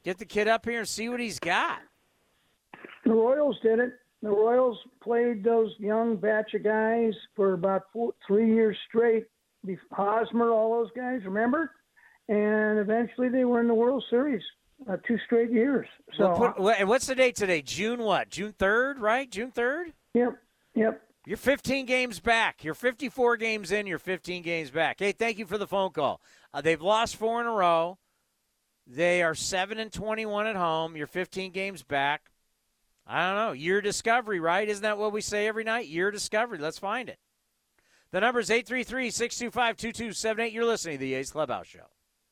[0.04, 1.78] get the kid up here and see what he's got.
[3.04, 3.92] The Royals did it.
[4.22, 9.26] The Royals played those young batch of guys for about four, three years straight.
[9.92, 11.70] Hosmer, all those guys, remember?
[12.28, 14.42] And eventually they were in the World Series
[14.88, 15.86] uh, two straight years.
[16.16, 17.62] So, Well, put- and what's the date today?
[17.62, 18.30] June what?
[18.30, 19.30] June third, right?
[19.30, 19.92] June third.
[20.14, 20.38] Yep.
[20.74, 21.02] Yep.
[21.26, 22.64] You're 15 games back.
[22.64, 23.86] You're 54 games in.
[23.86, 24.98] You're 15 games back.
[24.98, 26.20] Hey, thank you for the phone call.
[26.52, 27.98] Uh, they've lost four in a row.
[28.86, 30.96] They are seven and 21 at home.
[30.96, 32.30] You're 15 games back.
[33.06, 33.52] I don't know.
[33.52, 34.68] Year discovery, right?
[34.68, 35.88] Isn't that what we say every night?
[35.88, 36.58] Year discovery.
[36.58, 37.18] Let's find it.
[38.12, 40.52] The number is 833 625 2278.
[40.52, 41.86] You're listening to the A's Clubhouse Show.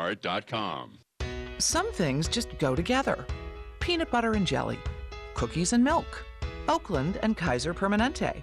[0.00, 0.98] lastdivebar.com.
[1.58, 3.24] Some things just go together
[3.80, 4.78] peanut butter and jelly,
[5.34, 6.24] cookies and milk,
[6.68, 8.42] Oakland and Kaiser Permanente.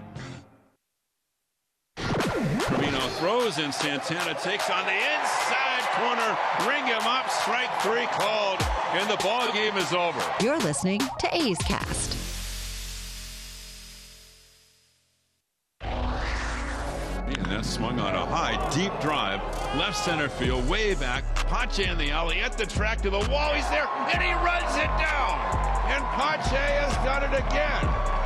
[3.01, 6.37] Trivino throws and Santana takes on the inside corner.
[6.69, 7.29] Ring him up.
[7.29, 8.61] Strike three called.
[8.93, 10.21] And the ball game is over.
[10.41, 12.17] You're listening to A's Cast.
[15.81, 19.41] And that swung on a high, deep drive.
[19.77, 21.23] Left center field, way back.
[21.47, 23.53] Pache in the alley at the track to the wall.
[23.53, 25.39] He's there, and he runs it down.
[25.87, 28.20] And Pache has done it again.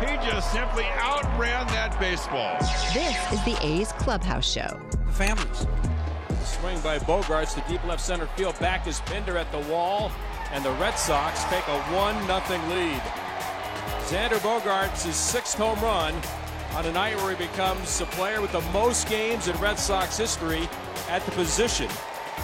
[0.00, 2.56] He just simply outran that baseball.
[2.94, 4.80] This is the A's Clubhouse Show.
[4.92, 5.66] The Families.
[6.42, 8.58] Swing by Bogaerts to deep left center field.
[8.58, 10.10] Back is Pinder at the wall,
[10.52, 12.38] and the Red Sox take a 1 0
[12.70, 13.02] lead.
[14.08, 16.14] Xander Bogaerts' his sixth home run
[16.72, 20.16] on a night where he becomes the player with the most games in Red Sox
[20.16, 20.66] history
[21.10, 21.90] at the position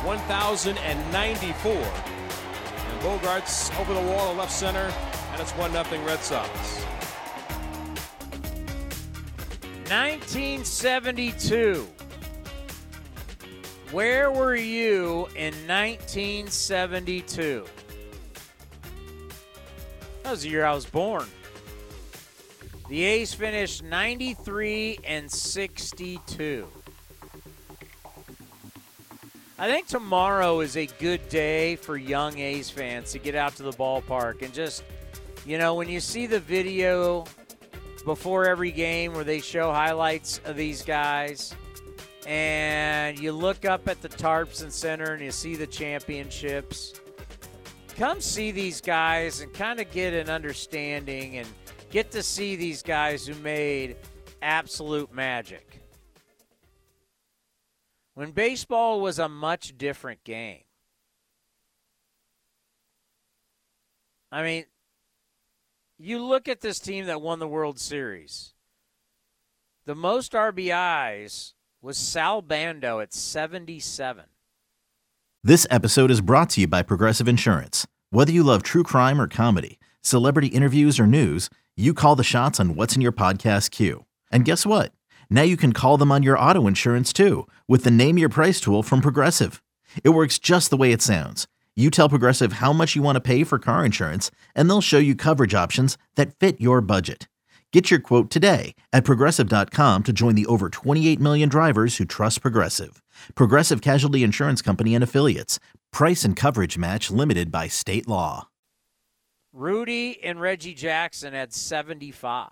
[0.04, 1.72] 1,094.
[1.72, 4.92] And Bogaerts over the wall to left center,
[5.32, 6.85] and it's 1 0 Red Sox.
[9.88, 11.86] 1972.
[13.92, 17.64] Where were you in 1972?
[20.24, 21.26] That was the year I was born.
[22.88, 26.66] The A's finished 93 and 62.
[29.58, 33.62] I think tomorrow is a good day for young A's fans to get out to
[33.62, 34.82] the ballpark and just,
[35.46, 37.24] you know, when you see the video
[38.06, 41.54] before every game where they show highlights of these guys
[42.24, 47.00] and you look up at the Tarps Center and you see the championships.
[47.96, 51.48] Come see these guys and kind of get an understanding and
[51.90, 53.96] get to see these guys who made
[54.40, 55.82] absolute magic.
[58.14, 60.62] When baseball was a much different game.
[64.30, 64.64] I mean,
[65.98, 68.52] you look at this team that won the World Series.
[69.86, 74.24] The most RBIs was Sal Bando at 77.
[75.42, 77.86] This episode is brought to you by Progressive Insurance.
[78.10, 82.58] Whether you love true crime or comedy, celebrity interviews or news, you call the shots
[82.58, 84.04] on what's in your podcast queue.
[84.30, 84.92] And guess what?
[85.30, 88.60] Now you can call them on your auto insurance too with the Name Your Price
[88.60, 89.62] tool from Progressive.
[90.02, 91.46] It works just the way it sounds.
[91.78, 94.98] You tell Progressive how much you want to pay for car insurance, and they'll show
[94.98, 97.28] you coverage options that fit your budget.
[97.72, 102.40] Get your quote today at progressive.com to join the over 28 million drivers who trust
[102.40, 103.02] Progressive.
[103.34, 105.60] Progressive Casualty Insurance Company and Affiliates.
[105.92, 108.48] Price and coverage match limited by state law.
[109.52, 112.50] Rudi and Reggie Jackson had 75.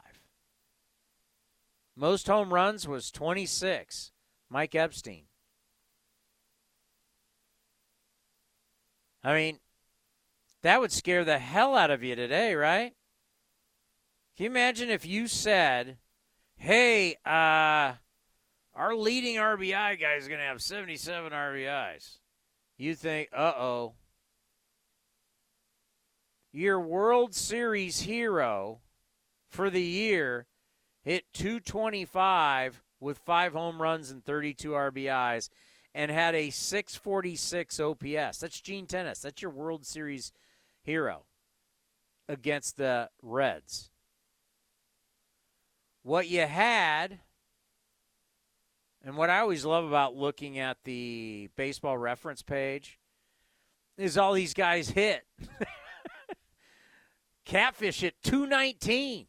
[1.96, 4.10] Most home runs was 26.
[4.50, 5.24] Mike Epstein.
[9.24, 9.58] I mean,
[10.62, 12.92] that would scare the hell out of you today, right?
[14.36, 15.96] Can you imagine if you said,
[16.56, 17.94] hey, uh,
[18.74, 22.18] our leading RBI guy is going to have 77 RBIs?
[22.76, 23.94] You think, uh oh.
[26.52, 28.80] Your World Series hero
[29.48, 30.46] for the year
[31.02, 35.50] hit 225 with five home runs and 32 RBIs
[35.94, 38.38] and had a 646 OPS.
[38.38, 39.20] That's Gene Tenace.
[39.20, 40.32] That's your World Series
[40.82, 41.24] hero
[42.28, 43.90] against the Reds.
[46.02, 47.20] What you had,
[49.02, 52.98] and what I always love about looking at the baseball reference page,
[53.96, 55.24] is all these guys hit.
[57.44, 59.26] Catfish at 219.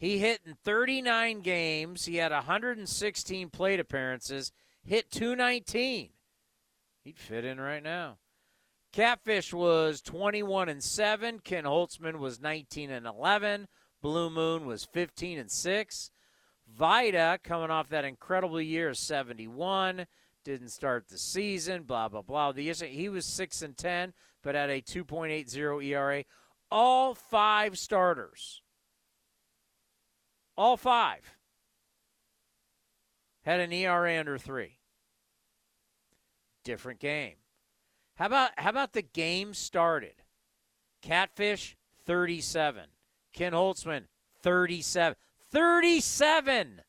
[0.00, 2.06] He hit in 39 games.
[2.06, 4.50] He had 116 plate appearances,
[4.82, 6.08] hit 219.
[7.04, 8.16] He'd fit in right now.
[8.94, 11.40] Catfish was 21 and 7.
[11.40, 13.68] Ken Holtzman was 19 and 11.
[14.00, 16.10] Blue Moon was 15 and 6.
[16.66, 20.06] Vida coming off that incredible year of 71
[20.44, 22.52] didn't start the season, blah blah blah.
[22.52, 26.24] The he was 6 and 10 but had a 2.80 ERA.
[26.70, 28.62] All five starters
[30.60, 31.38] all five
[33.44, 34.76] had an ERA under three.
[36.64, 37.36] Different game.
[38.16, 40.16] How about how about the game started?
[41.00, 42.84] Catfish 37.
[43.32, 44.02] Ken Holtzman
[44.42, 45.16] 37.
[45.50, 46.82] 37.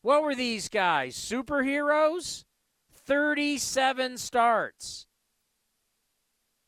[0.00, 1.14] What were these guys?
[1.14, 2.44] Superheroes?
[2.90, 5.06] 37 starts.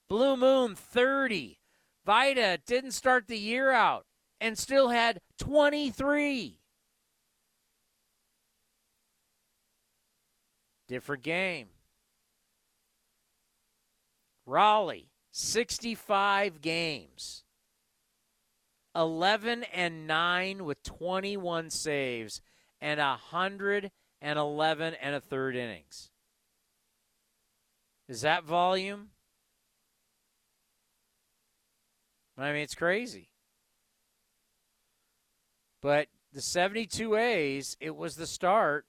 [0.07, 1.58] Blue Moon 30.
[2.09, 4.07] Vida didn't start the year out
[4.41, 6.59] and still had 23.
[10.89, 11.69] Different game.
[14.49, 17.45] Rollie, 65 games.
[18.97, 22.41] 11 and 9 with 21 saves
[22.81, 26.11] and 111 and a third innings.
[28.09, 29.11] Is that volume?
[32.39, 33.31] I mean, it's crazy.
[35.83, 38.87] But the 72 A's, it was the start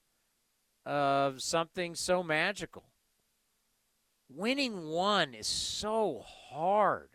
[0.86, 2.84] of something so magical.
[4.28, 7.08] Winning one is so hard.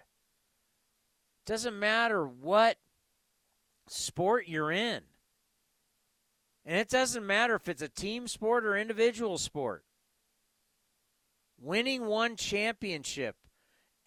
[1.45, 2.77] Doesn't matter what
[3.87, 5.03] sport you're in.
[6.65, 9.85] And it doesn't matter if it's a team sport or individual sport.
[11.61, 13.35] Winning one championship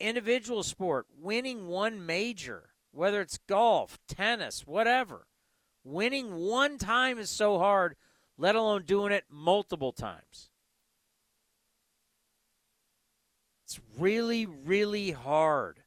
[0.00, 5.26] individual sport, winning one major, whether it's golf, tennis, whatever,
[5.84, 7.96] winning one time is so hard,
[8.36, 10.50] let alone doing it multiple times.
[13.64, 15.80] It's really, really hard.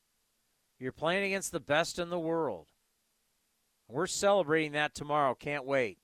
[0.78, 2.68] You're playing against the best in the world.
[3.88, 5.36] We're celebrating that tomorrow.
[5.36, 5.98] Can't wait.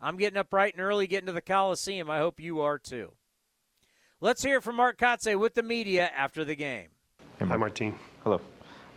[0.00, 2.10] I'm getting up bright and early, getting to the Coliseum.
[2.10, 3.12] I hope you are too.
[4.20, 6.88] Let's hear from Mark Kotsay with the media after the game.
[7.40, 7.94] Hi, Martin.
[8.24, 8.40] Hello.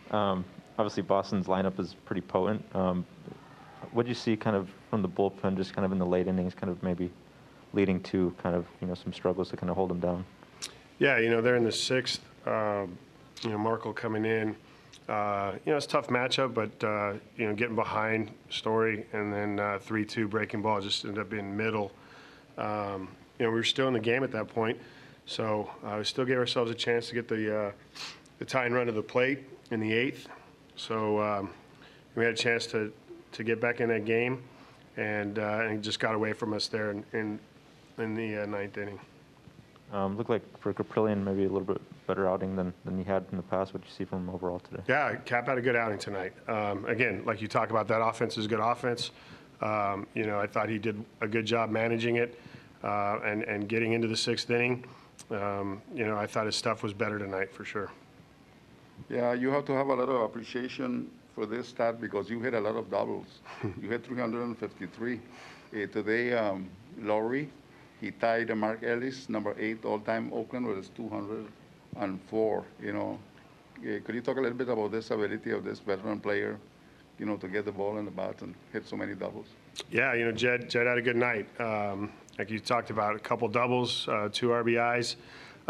[0.09, 0.43] Um,
[0.79, 2.65] obviously, Boston's lineup is pretty potent.
[2.75, 3.05] Um,
[3.91, 6.27] what do you see kind of from the bullpen, just kind of in the late
[6.27, 7.11] innings, kind of maybe
[7.73, 10.25] leading to kind of you know some struggles to kind of hold them down?
[10.97, 12.19] Yeah, you know they're in the sixth.
[12.47, 12.97] Um,
[13.43, 14.55] you know, Markle coming in.
[15.07, 19.31] Uh, you know, it's a tough matchup, but uh, you know, getting behind Story and
[19.31, 21.91] then uh, three-two breaking ball just ended up being middle.
[22.57, 24.79] Um, you know, we were still in the game at that point,
[25.27, 27.71] so uh, we still gave ourselves a chance to get the uh,
[28.41, 30.27] the tying run to the plate in the eighth.
[30.75, 31.51] So um,
[32.15, 32.91] we had a chance to,
[33.33, 34.41] to get back in that game,
[34.97, 37.39] and, uh, and just got away from us there in, in,
[37.99, 38.99] in the uh, ninth inning.
[39.93, 43.25] Um, looked like for Kaprielian, maybe a little bit better outing than, than he had
[43.29, 43.75] in the past.
[43.75, 44.81] What you see from him overall today?
[44.89, 46.33] Yeah, Cap had a good outing tonight.
[46.47, 49.11] Um, again, like you talk about, that offense is good offense.
[49.61, 52.39] Um, you know, I thought he did a good job managing it
[52.83, 54.83] uh, and, and getting into the sixth inning.
[55.29, 57.91] Um, you know, I thought his stuff was better tonight for sure.
[59.09, 62.53] Yeah, you have to have a lot of appreciation for this stat because you hit
[62.53, 63.27] a lot of doubles.
[63.81, 65.15] you hit 353.
[65.73, 67.47] Uh, today, um, Lowrie,
[67.99, 72.65] he tied Mark Ellis, number eight all-time Oakland, with his 204.
[72.81, 73.19] You know,
[73.79, 76.59] uh, could you talk a little bit about this ability of this veteran player,
[77.17, 79.47] you know, to get the ball in the bat and hit so many doubles?
[79.89, 81.47] Yeah, you know, Jed, Jed had a good night.
[81.59, 85.15] Um, like you talked about, a couple doubles, uh, two RBIs.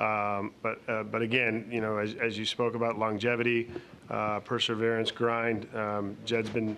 [0.02, 3.70] Um, but uh, but again, you know, as, as you spoke about longevity,
[4.10, 5.68] uh, perseverance, grind.
[5.76, 6.76] Um, Jed's been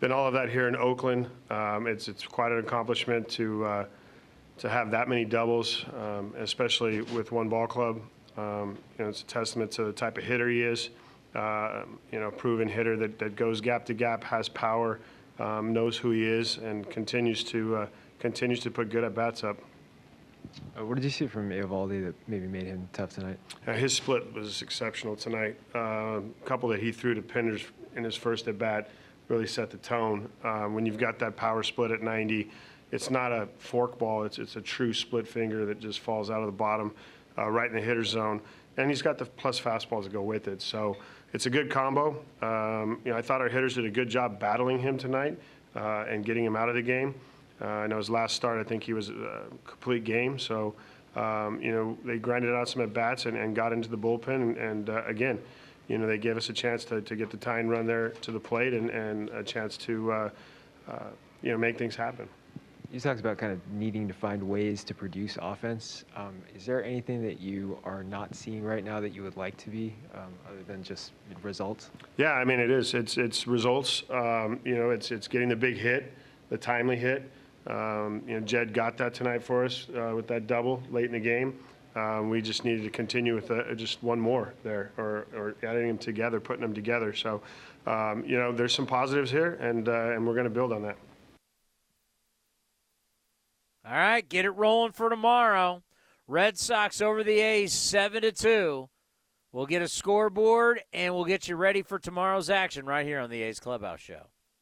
[0.00, 1.30] been all of that here in Oakland.
[1.48, 3.86] Um, it's it's quite an accomplishment to uh,
[4.58, 8.00] to have that many doubles, um, especially with one ball club.
[8.36, 10.90] Um, you know, it's a testament to the type of hitter he is.
[11.34, 15.00] Uh, you know, proven hitter that, that goes gap to gap, has power,
[15.40, 17.86] um, knows who he is, and continues to uh,
[18.20, 19.56] continues to put good at bats up.
[20.78, 23.38] Uh, what did you see from Eovaldi that maybe made him tough tonight?
[23.66, 25.58] Uh, his split was exceptional tonight.
[25.74, 27.64] A uh, couple that he threw to Pinder's
[27.96, 28.90] in his first at bat
[29.28, 30.28] really set the tone.
[30.42, 32.50] Uh, when you've got that power split at 90,
[32.92, 34.24] it's not a fork ball.
[34.24, 36.94] It's it's a true split finger that just falls out of the bottom,
[37.38, 38.40] uh, right in the hitter zone,
[38.76, 40.60] and he's got the plus fastballs to go with it.
[40.62, 40.96] So
[41.32, 42.22] it's a good combo.
[42.42, 45.38] Um, you know, I thought our hitters did a good job battling him tonight
[45.74, 47.14] uh, and getting him out of the game.
[47.64, 50.38] Uh, I know his last start, I think he was a complete game.
[50.38, 50.74] So,
[51.16, 54.34] um, you know, they grinded out some at bats and, and got into the bullpen.
[54.34, 55.40] And, and uh, again,
[55.88, 58.32] you know, they gave us a chance to, to get the tying run there to
[58.32, 60.30] the plate and, and a chance to, uh,
[60.90, 60.98] uh,
[61.42, 62.28] you know, make things happen.
[62.92, 66.04] You talked about kind of needing to find ways to produce offense.
[66.14, 69.56] Um, is there anything that you are not seeing right now that you would like
[69.56, 71.12] to be, um, other than just
[71.42, 71.90] results?
[72.18, 72.94] Yeah, I mean it is.
[72.94, 74.04] It's it's results.
[74.10, 76.12] Um, you know, it's it's getting the big hit,
[76.50, 77.28] the timely hit.
[77.66, 81.12] Um, you know, Jed got that tonight for us uh, with that double late in
[81.12, 81.58] the game.
[81.96, 85.86] Um, we just needed to continue with uh, just one more there, or, or adding
[85.86, 87.14] them together, putting them together.
[87.14, 87.40] So,
[87.86, 90.82] um, you know, there's some positives here, and uh, and we're going to build on
[90.82, 90.96] that.
[93.86, 95.82] All right, get it rolling for tomorrow.
[96.26, 98.88] Red Sox over the A's, seven to two.
[99.52, 103.30] We'll get a scoreboard and we'll get you ready for tomorrow's action right here on
[103.30, 104.26] the A's Clubhouse Show.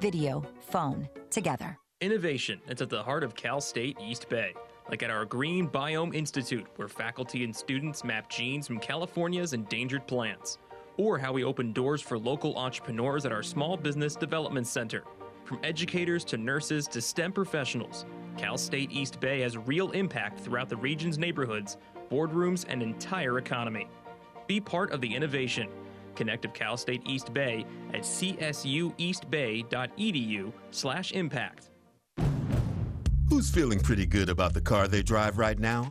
[0.00, 1.78] video, phone, together.
[2.00, 4.52] Innovation that's at the heart of Cal State East Bay,
[4.90, 10.06] like at our Green Biome Institute, where faculty and students map genes from California's endangered
[10.06, 10.58] plants,
[10.98, 15.04] or how we open doors for local entrepreneurs at our Small Business Development Center.
[15.44, 18.04] From educators to nurses to STEM professionals,
[18.36, 21.78] Cal State East Bay has real impact throughout the region's neighborhoods,
[22.10, 23.88] boardrooms, and entire economy.
[24.46, 25.68] Be part of the innovation.
[26.16, 27.64] Connect with Cal State East Bay
[27.94, 31.70] at csueastbay.edu slash impact.
[33.28, 35.90] Who's feeling pretty good about the car they drive right now?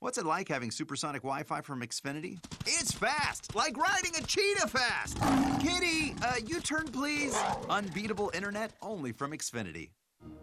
[0.00, 2.38] What's it like having supersonic Wi Fi from Xfinity?
[2.66, 5.18] It's fast, like riding a cheetah fast.
[5.60, 7.36] Kitty, uh, U turn please.
[7.68, 9.88] Unbeatable internet only from Xfinity.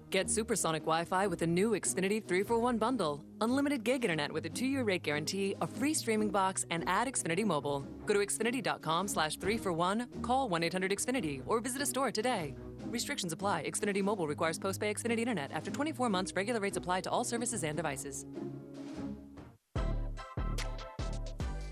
[0.10, 3.24] Get supersonic Wi Fi with the new Xfinity 3 for 1 bundle.
[3.40, 7.08] Unlimited gig internet with a two year rate guarantee, a free streaming box, and add
[7.08, 7.88] Xfinity Mobile.
[8.06, 12.12] Go to Xfinity.com slash 3 for 1, call 1 800 Xfinity, or visit a store
[12.12, 12.56] today.
[12.88, 13.64] Restrictions apply.
[13.64, 15.52] Xfinity Mobile requires post pay Xfinity Internet.
[15.54, 18.26] After 24 months, regular rates apply to all services and devices.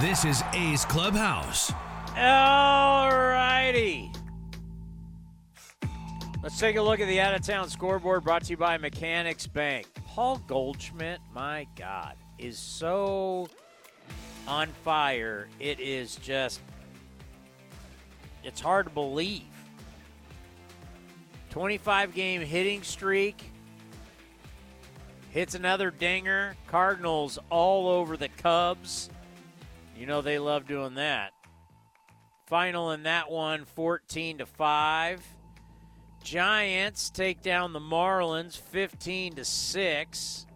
[0.00, 1.72] This is A's Clubhouse.
[2.16, 4.10] All righty.
[6.42, 9.46] Let's take a look at the out of town scoreboard brought to you by Mechanics
[9.46, 9.86] Bank.
[10.04, 13.48] Paul Goldschmidt, my God, is so
[14.48, 15.46] on fire.
[15.60, 16.60] It is just,
[18.42, 19.44] it's hard to believe.
[21.50, 23.52] 25 game hitting streak.
[25.30, 26.56] Hits another dinger.
[26.66, 29.08] Cardinals all over the Cubs.
[29.96, 31.32] You know they love doing that.
[32.46, 35.22] Final in that one 14 to 5.
[36.22, 40.46] Giants take down the Marlins 15 to 6.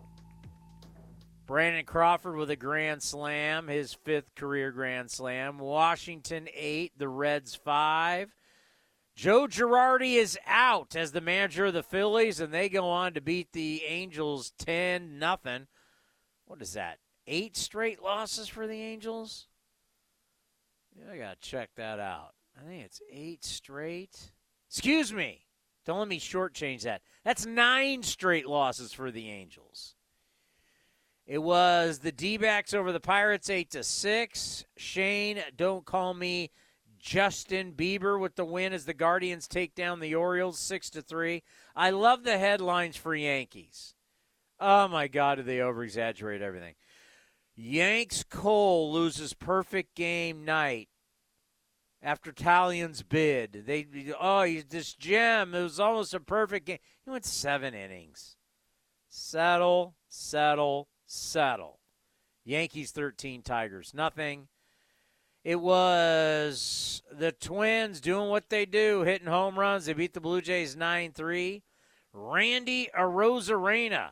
[1.46, 5.58] Brandon Crawford with a grand slam, his fifth career grand slam.
[5.58, 8.34] Washington 8, the Reds 5.
[9.14, 13.20] Joe Girardi is out as the manager of the Phillies, and they go on to
[13.20, 15.66] beat the Angels 10 nothing.
[16.46, 16.98] What is that?
[17.30, 19.46] Eight straight losses for the Angels?
[20.96, 22.32] Yeah, I got to check that out.
[22.58, 24.32] I think it's eight straight.
[24.70, 25.44] Excuse me.
[25.84, 27.02] Don't let me shortchange that.
[27.24, 29.94] That's nine straight losses for the Angels.
[31.26, 34.64] It was the D backs over the Pirates, 8 to 6.
[34.78, 36.50] Shane, don't call me
[36.98, 41.42] Justin Bieber with the win as the Guardians take down the Orioles 6 to 3.
[41.76, 43.94] I love the headlines for Yankees.
[44.58, 46.74] Oh my God, do they over exaggerate everything?
[47.60, 50.88] Yanks Cole loses perfect game night
[52.00, 53.64] after Taillon's bid.
[53.66, 53.84] They
[54.18, 55.56] oh, he's this gem.
[55.56, 56.78] It was almost a perfect game.
[57.04, 58.36] He went seven innings.
[59.08, 61.80] Settle, settle, settle.
[62.44, 64.46] Yankees 13, Tigers nothing.
[65.42, 69.86] It was the Twins doing what they do, hitting home runs.
[69.86, 71.64] They beat the Blue Jays 9 3.
[72.12, 74.10] Randy Arozarena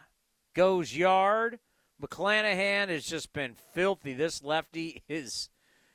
[0.52, 1.60] goes yard.
[2.02, 4.12] McClanahan has just been filthy.
[4.12, 5.48] This lefty is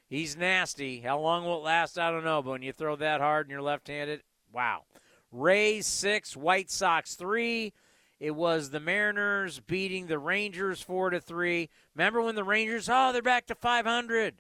[0.08, 1.02] he's nasty.
[1.02, 2.00] How long will it last?
[2.00, 2.42] I don't know.
[2.42, 4.22] But when you throw that hard and you're left-handed,
[4.52, 4.84] wow.
[5.32, 7.74] Rays six, White Sox three.
[8.20, 11.70] It was the Mariners beating the Rangers four to three.
[11.96, 12.88] Remember when the Rangers?
[12.92, 14.36] Oh, they're back to 500.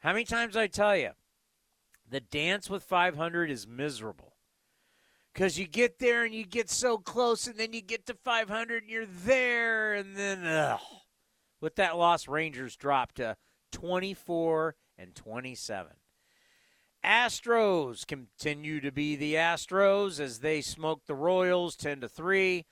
[0.00, 1.10] How many times I tell you?
[2.10, 4.27] The dance with 500 is miserable.
[5.38, 8.82] Because you get there and you get so close, and then you get to 500
[8.82, 10.80] and you're there, and then, ugh.
[11.60, 13.36] With that loss, Rangers dropped to
[13.70, 15.92] 24 and 27.
[17.04, 22.66] Astros continue to be the Astros as they smoke the Royals 10 to 3.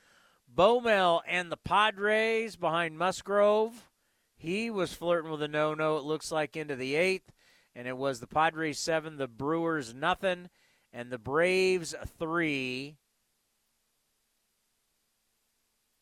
[0.53, 3.89] Bomel and the Padres behind Musgrove.
[4.37, 5.99] He was flirting with a no-no.
[5.99, 7.31] It looks like into the eighth,
[7.77, 10.49] and it was the Padres seven, the Brewers nothing,
[10.97, 12.97] and the Braves three,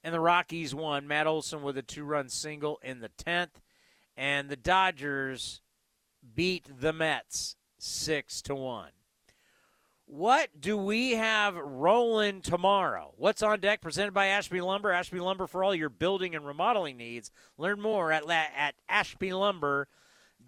[0.05, 1.09] and the Rockies won.
[1.09, 3.61] Matt Olson with a two-run single in the tenth,
[4.17, 5.61] and the Dodgers
[6.37, 8.93] beat the Mets six to one.
[10.07, 13.15] What do we have rolling tomorrow?
[13.17, 14.93] What's on deck presented by Ashby Lumber?
[14.93, 17.33] Ashby Lumber for all your building and remodeling needs.
[17.59, 18.77] Learn more at, at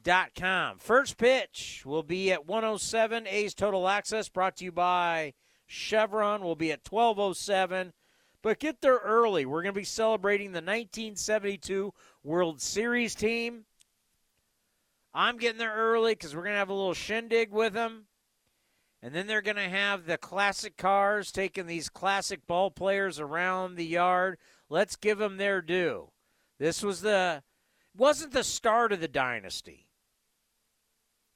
[0.06, 0.78] ashbylumber.com.
[0.78, 3.26] First pitch will be at 107.
[3.26, 5.34] A's Total Access brought to you by
[5.66, 7.92] Chevron will be at 1207.
[8.42, 9.44] But get there early.
[9.44, 11.92] We're going to be celebrating the 1972
[12.22, 13.64] World Series team.
[15.12, 18.04] I'm getting there early because we're going to have a little shindig with them.
[19.02, 23.74] And then they're going to have the classic cars taking these classic ball players around
[23.74, 24.38] the yard.
[24.68, 26.10] Let's give them their due.
[26.58, 27.42] This was the
[27.96, 29.85] wasn't the start of the dynasty.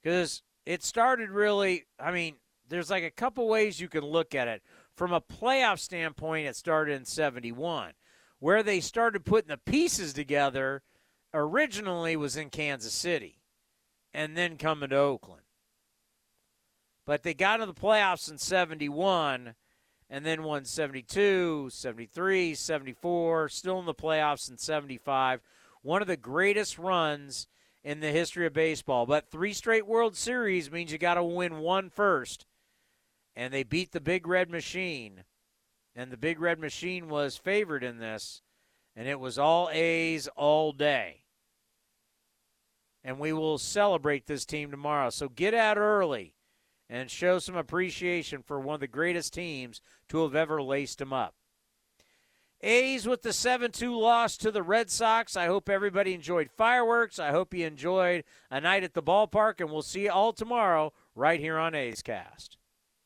[0.03, 2.35] Cuz it started really, I mean,
[2.67, 4.61] there's like a couple ways you can look at it.
[4.95, 7.93] From a playoff standpoint, it started in 71.
[8.39, 10.83] Where they started putting the pieces together
[11.33, 13.41] originally was in Kansas City
[14.13, 15.43] and then coming to Oakland.
[17.05, 19.55] But they got into the playoffs in 71
[20.09, 25.41] and then won 72, 73, 74, still in the playoffs in 75.
[25.81, 27.47] One of the greatest runs
[27.83, 29.05] in the history of baseball.
[29.05, 32.45] But three straight World Series means you got to win one first.
[33.35, 35.23] And they beat the Big Red Machine.
[35.95, 38.41] And the Big Red Machine was favored in this.
[38.95, 41.21] And it was all A's all day
[43.03, 45.09] and we will celebrate this team tomorrow.
[45.09, 46.35] So get out early
[46.89, 51.13] and show some appreciation for one of the greatest teams to have ever laced them
[51.13, 51.35] up.
[52.63, 55.35] A's with the 7 2 loss to the Red Sox.
[55.35, 57.17] I hope everybody enjoyed fireworks.
[57.17, 60.93] I hope you enjoyed a night at the ballpark, and we'll see you all tomorrow
[61.15, 62.57] right here on A's Cast.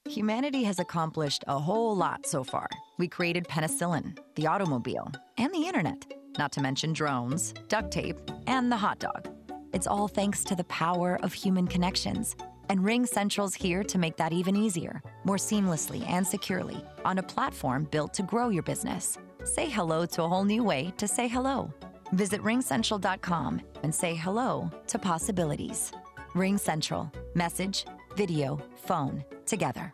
[0.09, 2.67] Humanity has accomplished a whole lot so far.
[2.97, 6.05] We created penicillin, the automobile, and the internet,
[6.37, 9.29] not to mention drones, duct tape, and the hot dog.
[9.73, 12.35] It's all thanks to the power of human connections.
[12.69, 17.23] And Ring Central's here to make that even easier, more seamlessly and securely on a
[17.23, 19.17] platform built to grow your business.
[19.45, 21.71] Say hello to a whole new way to say hello.
[22.13, 25.91] Visit ringcentral.com and say hello to possibilities.
[26.33, 27.11] Ring Central.
[27.35, 27.85] Message,
[28.15, 29.93] video, phone, together.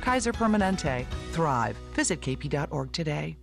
[0.00, 1.06] Kaiser Permanente.
[1.32, 1.76] Thrive.
[1.94, 3.36] Visit kp.org today.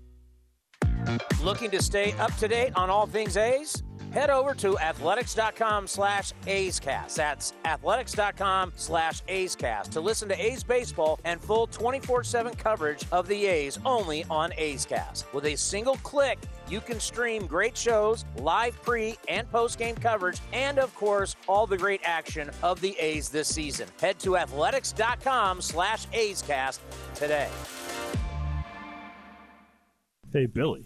[1.42, 3.84] Looking to stay up to date on all things A's?
[4.12, 7.16] Head over to athletics.com slash A'scast.
[7.16, 13.46] That's athletics.com slash A'scast to listen to A's baseball and full 24-7 coverage of the
[13.46, 15.32] A's only on A's Cast.
[15.34, 16.40] With a single click,
[16.70, 21.68] you can stream great shows, live pre and post game coverage, and of course, all
[21.68, 23.88] the great action of the A's this season.
[24.00, 26.80] Head to athletics.com slash A'scast
[27.16, 27.50] today.
[30.34, 30.86] Hey, Billy,